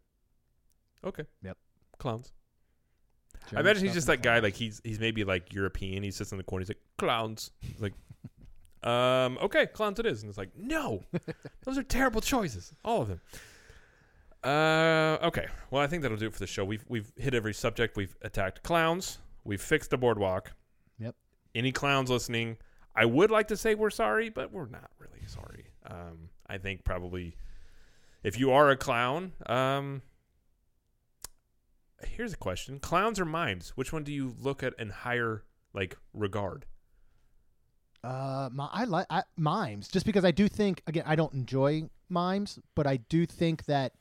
[1.03, 1.57] okay, Yep.
[1.99, 2.31] clowns.
[3.55, 4.39] I imagine he's just and that guy.
[4.39, 6.03] Like he's he's maybe like European.
[6.03, 6.61] He sits in the corner.
[6.63, 7.93] He's like, "Clowns." He's like,
[8.87, 10.23] um, okay, clowns it is.
[10.23, 11.03] And it's like, no,
[11.63, 13.21] those are terrible choices, all of them.
[14.43, 15.47] Uh, okay.
[15.71, 16.63] Well, I think that'll do it for the show.
[16.63, 17.97] We've we've hit every subject.
[17.97, 19.17] We've attacked clowns.
[19.43, 20.53] We've fixed the boardwalk.
[20.99, 21.15] Yep.
[21.53, 22.57] Any clowns listening?
[22.95, 25.65] I would like to say we're sorry, but we're not really sorry.
[25.85, 27.35] Um, I think probably
[28.23, 30.01] if you are a clown, um,
[32.05, 33.71] here's a question: clowns or mimes?
[33.75, 36.65] Which one do you look at in higher like regard?
[38.03, 42.59] Uh, my, I like mimes just because I do think again I don't enjoy mimes,
[42.75, 43.93] but I do think that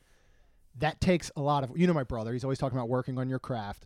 [0.79, 2.33] that takes a lot of you know my brother.
[2.33, 3.85] He's always talking about working on your craft.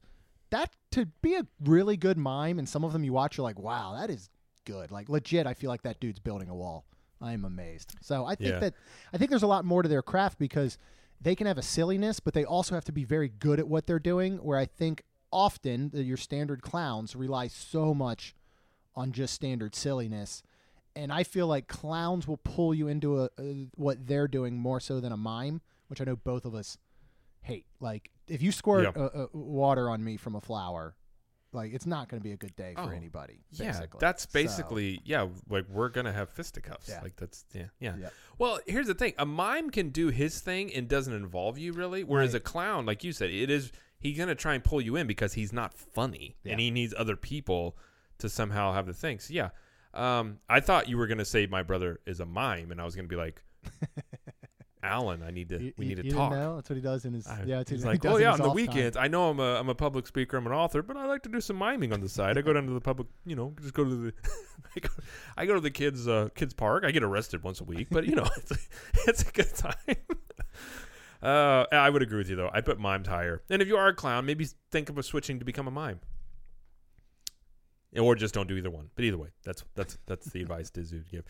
[0.50, 3.58] That to be a really good mime, and some of them you watch, you're like,
[3.58, 4.30] wow, that is
[4.66, 4.92] good.
[4.92, 6.86] Like legit, I feel like that dude's building a wall.
[7.22, 7.96] I am amazed.
[8.02, 8.60] So I think Yeah.
[8.60, 8.74] that
[9.14, 10.78] I think there's a lot more to their craft because
[11.22, 13.88] they can have a silliness, but they also have to be very good at what
[13.88, 14.38] they're doing.
[14.38, 18.36] Where I think often the, your standard clowns rely so much
[18.96, 20.44] on just standard silliness.
[20.96, 24.80] And I feel like clowns will pull you into a, a what they're doing more
[24.80, 26.78] so than a mime, which I know both of us
[27.42, 27.66] hate.
[27.80, 29.02] Like if you squirt Yeah.
[29.04, 30.96] uh, water on me from a flower,
[31.54, 33.40] like it's not going to be a good day for Oh, anybody.
[33.52, 34.00] Yeah, basically.
[34.02, 35.28] that's So, basically yeah.
[35.50, 36.90] Like we're gonna have fisticuffs.
[36.90, 37.02] Yeah.
[37.02, 38.10] Like that's yeah, yeah.
[38.38, 42.04] Well, here's the thing: a mime can do his thing and doesn't involve you really,
[42.04, 42.42] whereas Right.
[42.42, 45.34] a clown, like you said, it is he's gonna try and pull you in because
[45.34, 46.52] he's not funny Yeah.
[46.54, 47.78] and he needs other people
[48.22, 49.20] to somehow have the thing.
[49.20, 49.50] So yeah,
[49.94, 52.96] um, I thought you were gonna say my brother is a mime, and I was
[52.96, 53.44] gonna be like,
[54.84, 56.32] Alan, I need to You- we you- need to you talk.
[56.32, 56.56] know?
[56.56, 57.28] That's what he does in his.
[57.28, 58.98] I- yeah, it's he's like, oh yeah, on the off time." weekends.
[58.98, 61.30] I know I'm a I'm a public speaker, I'm an author, but I like to
[61.30, 62.38] do some miming on the side.
[62.38, 64.14] I go down to the public, you know, just go to the,
[64.76, 64.90] I go,
[65.38, 66.84] I go to the kids uh, kids park.
[66.84, 68.56] I get arrested once a week, but you know, it's a,
[69.08, 69.76] it's a good time.
[71.22, 72.50] uh, I would agree with you though.
[72.52, 75.46] I put mimes higher, and if you are a clown, maybe think of switching to
[75.46, 76.00] become a mime,
[77.98, 78.90] or just don't do either one.
[78.96, 81.24] But either way, that's that's that's the advice Dis Dudes would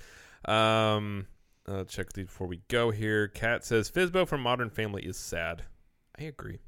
[0.45, 0.53] give.
[0.53, 1.28] Um,
[1.68, 3.28] uh, check these before we go here.
[3.28, 5.64] Kat says Fizbo from Modern Family is sad.
[6.20, 6.59] I agree.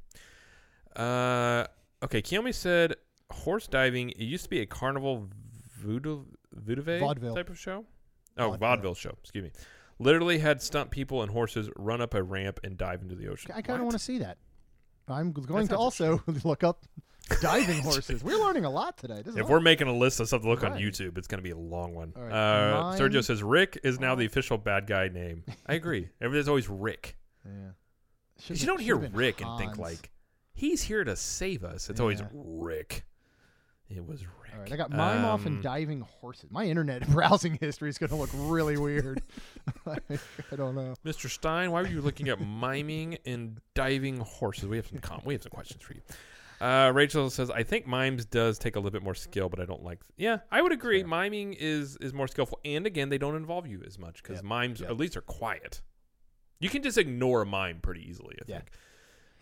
[0.96, 1.66] Uh,
[2.02, 2.22] okay.
[2.22, 2.94] Kiyomi said
[3.30, 4.10] horse diving.
[4.10, 5.28] It used to be a carnival
[5.78, 7.34] voodoo voodoo Vaudeville.
[7.34, 7.84] type of show.
[8.36, 8.58] Oh, Vaudeville.
[8.58, 9.16] vaudeville show.
[9.22, 9.50] Excuse me.
[10.00, 13.52] Literally had stunt people and horses run up a ramp and dive into the ocean.
[13.54, 14.38] I kind of want to see that.
[15.06, 16.84] I'm going to also look up
[17.40, 18.22] diving horses.
[18.22, 19.22] We're learning a lot today.
[19.22, 21.38] This is If we're making a list of stuff to look on YouTube, it's going
[21.38, 22.12] to be a long one.
[22.16, 22.30] Right.
[22.32, 25.44] Uh, Sergio says Rick is now the official bad guy name.
[25.66, 26.08] I agree.
[26.20, 27.16] Everything's always Rick.
[27.46, 27.70] yeah.
[28.48, 30.10] you don't hear Rick and think like
[30.52, 31.88] he's here to save us.
[31.88, 33.04] It's always Rick.
[33.88, 34.30] It was Rick.
[34.54, 36.48] All right, I got mime off and Um, diving horses.
[36.50, 39.20] My internet browsing history is going to look really weird.
[39.86, 39.98] I
[40.56, 40.94] don't know.
[41.04, 41.28] Mr.
[41.28, 44.66] Stein, why were you looking at miming and diving horses?
[44.66, 46.02] We have some com- we have some questions for you.
[46.64, 49.64] Uh, Rachel says, "I think mimes does take a little bit more skill, but I
[49.66, 51.00] don't like." Yeah, I would agree.
[51.00, 51.08] Fair.
[51.08, 54.44] Miming is is more skillful, and again, they don't involve you as much because Yep,
[54.44, 54.90] mimes yep.
[54.90, 55.82] at least are quiet.
[56.60, 58.36] You can just ignore a mime pretty easily.
[58.40, 58.56] I Yeah.
[58.58, 58.70] think.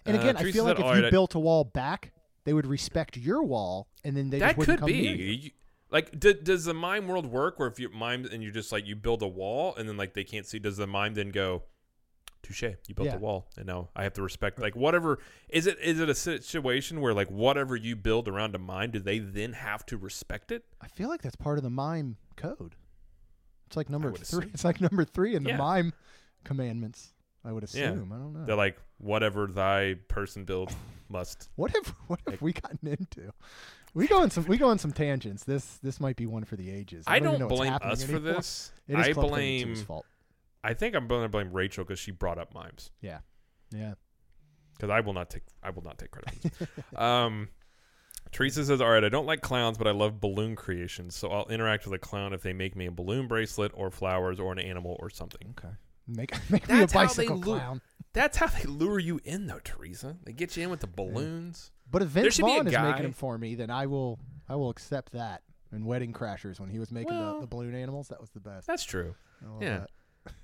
[0.05, 2.13] And Uh, again, I feel like said, if "All you right, built a wall back,
[2.45, 5.51] they would respect your wall, and then they that could be you.
[5.91, 8.87] Like d- does the mime world work where if you mime and you just like
[8.87, 11.65] you build a wall and then like they can't see does the mime then go
[12.43, 13.15] touche you built Yeah.
[13.17, 15.19] a wall and now i have to respect like whatever
[15.49, 18.99] is it is it a situation where like whatever you build around a mime do
[18.99, 22.75] they then have to respect it I feel like that's part of the mime code.
[23.69, 24.23] It's like number three.
[24.23, 24.51] assume.
[24.53, 25.57] It's like number three in the Yeah.
[25.59, 25.93] mime
[26.45, 27.13] commandments.
[27.45, 27.91] I would Yeah.
[27.93, 28.13] assume.
[28.13, 28.45] I don't know.
[28.45, 30.73] they're like whatever thy person build
[31.09, 33.33] must What if what have Like- we gotten into?
[33.95, 35.45] We go on some we go on some tangents.
[35.45, 37.05] This this might be one for the ages.
[37.07, 40.07] i don't, even don't blame us for this It is i blame fault.
[40.65, 43.19] I think i'm going to blame rachel because she brought up mimes Yeah.
[43.71, 43.95] Yeah.
[44.75, 46.53] Because I will not take I will not take credit.
[46.97, 47.49] Um,
[48.33, 51.15] Teresa says, "All right, I don't like clowns, but I love balloon creations.
[51.15, 54.41] So I'll interact with a clown if they make me a balloon bracelet or flowers
[54.41, 55.55] or an animal or something.
[55.59, 55.75] Okay.
[56.09, 57.81] Make make me a That's how they bicycle lo- clown.
[58.15, 60.17] That's how they lure you in, though, Teresa.
[60.25, 61.71] They get you in with the balloons.
[61.91, 64.57] But if There Vince a Vaughn is making them for me, then I will I
[64.57, 65.43] will accept that.
[65.71, 68.41] And Wedding Crashers when he was making Well- the, the balloon animals, that was the
[68.41, 68.67] best.
[68.67, 69.15] That's true.
[69.45, 69.79] I love Yeah.
[69.81, 69.91] that.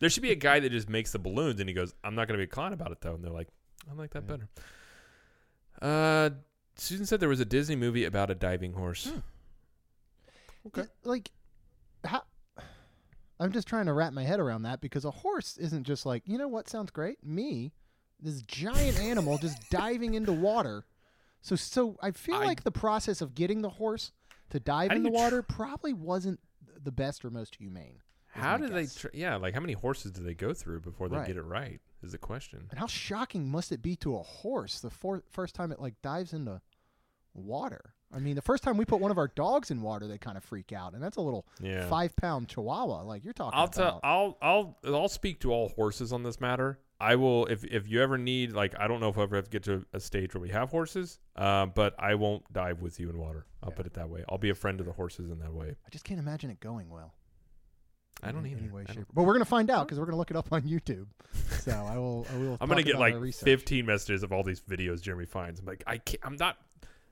[0.01, 2.27] There should be a guy that just makes the balloons, and he goes, "I'm not
[2.29, 3.49] going to be a clown about it, though." And they're like,
[3.91, 4.37] "I like that Yeah.
[4.37, 4.49] better."
[5.81, 6.31] Uh,
[6.77, 9.07] Susan said there was a Disney movie about a diving horse.
[9.07, 9.19] Hmm.
[10.69, 10.81] Okay.
[10.83, 11.31] It- like,
[12.05, 12.23] how?
[13.41, 16.25] I'm just trying to wrap my head around that because a horse isn't just like
[16.27, 17.25] you know what sounds great.
[17.25, 17.73] Me,
[18.21, 20.85] this giant animal just diving into water.
[21.41, 24.11] So so I feel I- like the process of getting the horse
[24.51, 26.41] to dive in the you tr- water probably wasn't
[26.83, 28.01] the best or most humane.
[28.41, 28.87] How do did they?
[28.87, 31.27] Tr- yeah, like how many horses do they go through before they Right.
[31.27, 31.81] get it right?
[32.03, 32.67] Is the question.
[32.71, 36.01] And how shocking must it be to a horse the for- first time it like
[36.03, 36.61] dives into
[37.35, 37.95] water?
[38.11, 40.39] I mean, the first time we put one of our dogs in water, they kind
[40.39, 41.87] of freak out, and that's a little Yeah.
[41.91, 43.03] five pound chihuahua.
[43.03, 43.75] Like you're talking I'll about.
[43.75, 44.01] tell.
[44.03, 44.39] I'll.
[44.41, 44.79] I'll.
[44.85, 46.79] I'll speak to all horses on this matter.
[47.01, 47.47] I will.
[47.47, 49.63] If if you ever need, like, I don't know if I ever have to get
[49.65, 51.21] to a stage where we have horses.
[51.37, 53.45] Uh, but I won't dive with you in water.
[53.63, 53.77] I'll Yeah.
[53.77, 54.25] put it that way.
[54.29, 55.77] I'll be a friend of the horses in that way.
[55.87, 57.13] I just can't imagine it going well.
[58.23, 58.59] I don't either.
[58.61, 59.05] Any way, I shape.
[59.15, 61.07] But we're gonna find out because we're gonna look it up on YouTube.
[61.61, 62.27] So I will.
[62.33, 62.59] I will.
[62.61, 65.61] I'm gonna get like 15 messages of all these videos Jeremy finds.
[65.61, 66.21] I'm like, I can't.
[66.25, 66.57] I'm not.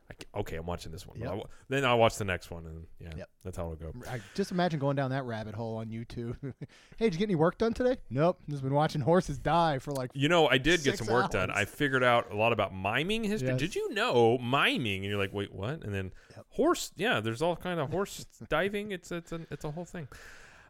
[0.09, 1.19] I can't, okay, I'm watching this one.
[1.19, 1.29] Yep.
[1.29, 3.29] I'll- then I'll watch the next one, and yeah, Yep.
[3.43, 4.09] that's how it'll go.
[4.09, 6.37] I just imagine going down that rabbit hole on YouTube.
[6.97, 7.97] hey, did you get any work done today?
[8.09, 8.39] Nope.
[8.49, 10.13] Just been watching horses die for like.
[10.15, 11.51] You know, I did get some work done.
[11.51, 13.49] I figured out a lot about miming history.
[13.49, 13.59] Yes.
[13.59, 15.03] Did you know miming?
[15.03, 15.83] And you're like, wait, what?
[15.83, 16.47] And then Yep.
[16.51, 16.93] horse.
[16.97, 18.93] Yeah, there's all kind of horse diving.
[18.93, 20.07] It's it's a it's a whole thing.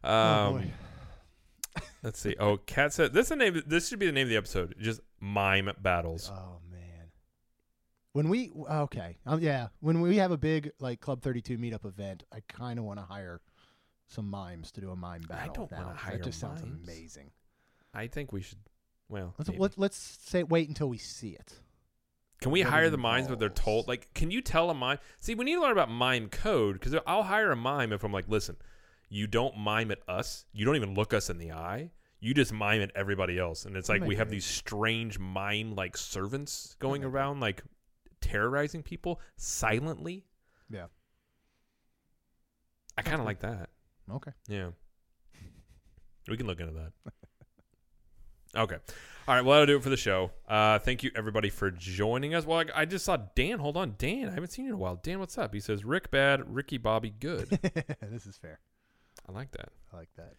[0.06, 0.70] Oh, Um, boy.
[2.02, 2.36] let's see.
[2.38, 3.62] Oh, Cat said this is the name.
[3.66, 4.74] This should be the name of the episode.
[4.78, 6.30] Just mime battles.
[6.32, 7.10] Oh man.
[8.12, 11.84] When we okay, um, yeah, when we have a big like Club Thirty Two meetup
[11.84, 13.40] event, I kind of want to hire
[14.08, 15.50] some mimes to do a mime battle.
[15.50, 17.30] I don't wanna hire That just sounds amazing.
[17.92, 18.58] I think we should.
[19.08, 19.60] Well, Let's maybe.
[19.60, 21.54] let, let's say wait until we see it.
[22.40, 23.88] Can we what hire the mimes but they're told?
[23.88, 24.98] Like, can you tell a mime?
[25.20, 28.12] See, we need to learn about mime code because I'll hire a mime if I'm
[28.12, 28.56] like, listen,
[29.08, 30.44] you don't mime at us.
[30.52, 31.90] You don't even look us in the eye.
[32.20, 33.64] You just mime at everybody else.
[33.66, 37.06] And it's That like we might have these strange mime like servants going be.
[37.06, 37.62] around, like
[38.20, 40.24] terrorizing people silently.
[40.70, 40.86] Yeah.
[42.98, 43.70] I kind of like that.
[44.10, 44.32] Okay.
[44.48, 44.70] Yeah.
[46.28, 47.12] We can look into that.
[48.60, 48.76] okay.
[49.28, 49.44] All right.
[49.44, 50.32] Well, that'll do it for the show.
[50.48, 52.44] Uh, thank you, everybody, for joining us.
[52.44, 53.60] Well, I, I just saw Dan.
[53.60, 53.94] Hold on.
[53.96, 54.96] Dan, I haven't seen you in a while.
[54.96, 55.54] Dan, what's up?
[55.54, 57.48] He says, Rick bad, Ricky Bobby good.
[58.02, 58.58] this is fair.
[59.28, 59.68] I like that.
[59.92, 60.34] I like that.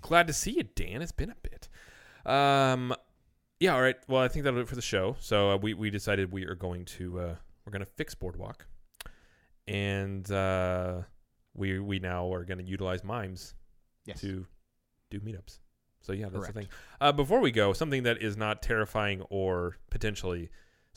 [0.00, 1.02] Glad to see you, Dan.
[1.02, 1.68] It's been a bit.
[2.24, 2.94] Um,
[3.60, 3.74] yeah.
[3.74, 3.96] All right.
[4.06, 5.16] Well, I think that'll do it for the show.
[5.20, 8.66] So uh, we we decided we are going to uh, we're going to fix Boardwalk,
[9.66, 11.02] and uh,
[11.54, 13.54] we we now are going to utilize mimes
[14.06, 14.20] Yes.
[14.22, 14.46] to
[15.10, 15.58] do meetups.
[16.00, 16.54] So yeah, that's Correct.
[16.54, 16.68] the thing.
[17.00, 20.48] Uh, before we go, something that is not terrifying or potentially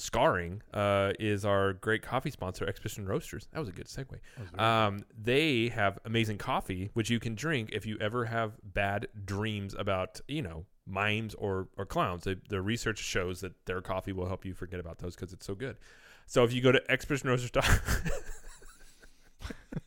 [0.01, 3.47] scarring uh, is our great coffee sponsor, Expedition Roasters.
[3.51, 4.09] That was a good segue.
[4.09, 8.25] That was very Um, they have amazing coffee, which you can drink if you ever
[8.25, 12.23] have bad dreams about, you know, mimes or, or clowns.
[12.23, 15.45] The, the research shows that their coffee will help you forget about those because it's
[15.45, 15.77] so good.
[16.25, 18.23] So if you go to expeditionroasters.com, Roasters.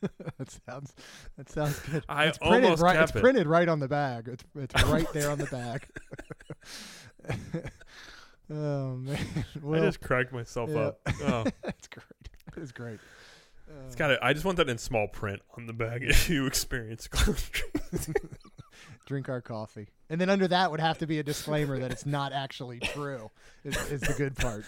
[0.38, 0.94] that sounds.
[1.36, 2.04] That sounds good.
[2.08, 3.00] I it's printed almost right.
[3.00, 3.20] It's it.
[3.20, 4.28] printed right on the bag.
[4.28, 5.86] It's it's right there on the bag.
[8.50, 9.18] oh man.
[9.72, 10.78] I just cracked myself yeah.
[10.78, 11.00] up.
[11.24, 11.44] Oh.
[11.62, 12.28] that's great.
[12.54, 13.00] That is great.
[13.86, 14.18] It's Uh, got it.
[14.22, 17.08] I just want that in small print on the bag if you experience
[19.06, 22.06] drink our coffee, and then under that would have to be a disclaimer that it's
[22.06, 23.30] not actually true.
[23.64, 24.64] Is, is the good part.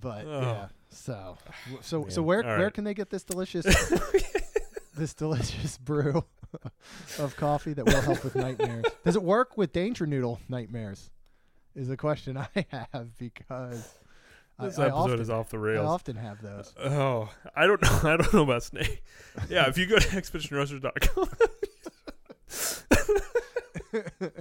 [0.00, 0.40] But Oh.
[0.40, 0.68] yeah.
[0.90, 1.38] So
[1.80, 3.64] so so where All where can they get this delicious
[4.96, 6.24] this delicious brew
[7.18, 8.84] of coffee that will help with nightmares?
[9.04, 11.10] Does it work with danger noodle nightmares?
[11.74, 13.94] Is a question I have because
[14.60, 15.86] This I, episode often, is off the rails.
[15.86, 16.74] I often have those.
[16.82, 18.00] Oh, I don't know.
[18.04, 19.02] I don't know about Snake.
[19.48, 21.28] Yeah, if you go to expeditionroasters.com,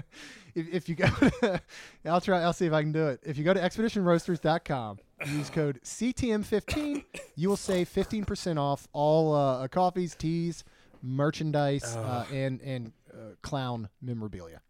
[0.55, 1.61] if, if you go, to,
[2.05, 2.41] I'll try.
[2.41, 3.21] I'll see if I can do it.
[3.23, 7.03] If you go to expeditionroasters.com, use code CTM15,
[7.35, 10.63] you will save 15% off all uh, coffees, teas,
[11.01, 14.61] merchandise, uh, and and uh, clown memorabilia.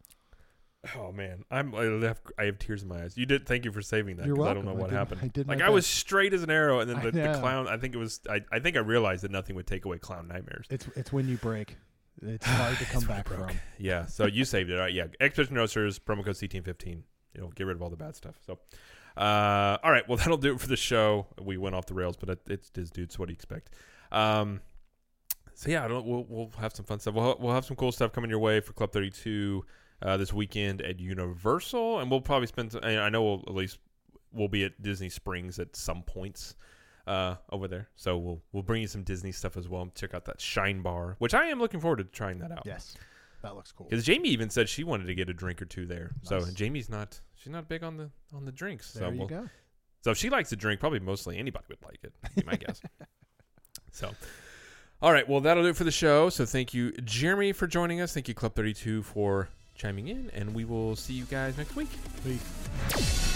[0.95, 3.17] Oh man, I'm I have, I have tears in my eyes.
[3.17, 3.45] You did.
[3.45, 4.79] Thank you for saving that You're because I don't know welcome.
[4.79, 5.21] I what did- happened.
[5.23, 7.67] I did like I was straight as an arrow, and then the, the clown.
[7.67, 8.21] I think it was.
[8.29, 10.67] I, I think I realized that nothing would take away clown nightmares.
[10.69, 11.77] It's it's when you break.
[12.21, 13.49] It's hard to come I back from.
[13.77, 14.05] Yeah.
[14.05, 14.75] So you saved it.
[14.75, 14.93] All right.
[14.93, 15.07] Yeah.
[15.19, 17.01] Expedition Roasters promo code CTM15.
[17.35, 18.35] You know, get rid of all the bad stuff.
[18.45, 18.57] So,
[19.15, 20.07] uh, all right.
[20.07, 21.27] Well, that'll do it for the show.
[21.41, 23.19] We went off the rails, but it, it's Dis Dudes.
[23.19, 23.71] What do you expect?
[24.11, 24.61] Um,
[25.53, 26.05] so yeah, I don't.
[26.05, 27.13] We'll we'll have some fun stuff.
[27.15, 29.65] We'll we'll have some cool stuff coming your way for Club 32
[30.01, 32.77] uh, this weekend at Universal, and we'll probably spend.
[32.83, 33.79] I I know we'll at least
[34.31, 36.55] we'll be at Disney Springs at some points.
[37.07, 37.87] uh, over there.
[37.95, 39.89] So we'll we'll bring you some Disney stuff as well.
[39.95, 42.63] Check out that Shine Bar, which I am looking forward to trying that out.
[42.65, 42.97] Yes,
[43.43, 43.87] that looks cool.
[43.89, 46.11] Because Jamie even said she wanted to get a drink or two there.
[46.23, 48.91] So Jamie's not she's not big on the on the drinks.
[48.91, 49.49] There so you we'll, go.
[50.01, 52.13] so if she likes to drink, probably mostly anybody would like it.
[52.35, 52.81] Be my guess.
[53.91, 54.11] So,
[55.01, 55.27] all right.
[55.27, 56.29] Well, that'll do it for the show.
[56.29, 58.13] So thank you, Jeremy, for joining us.
[58.13, 61.75] Thank you, Club Thirty Two, for chiming in, and we will see you guys next
[61.75, 61.89] week.
[62.23, 63.26] Peace.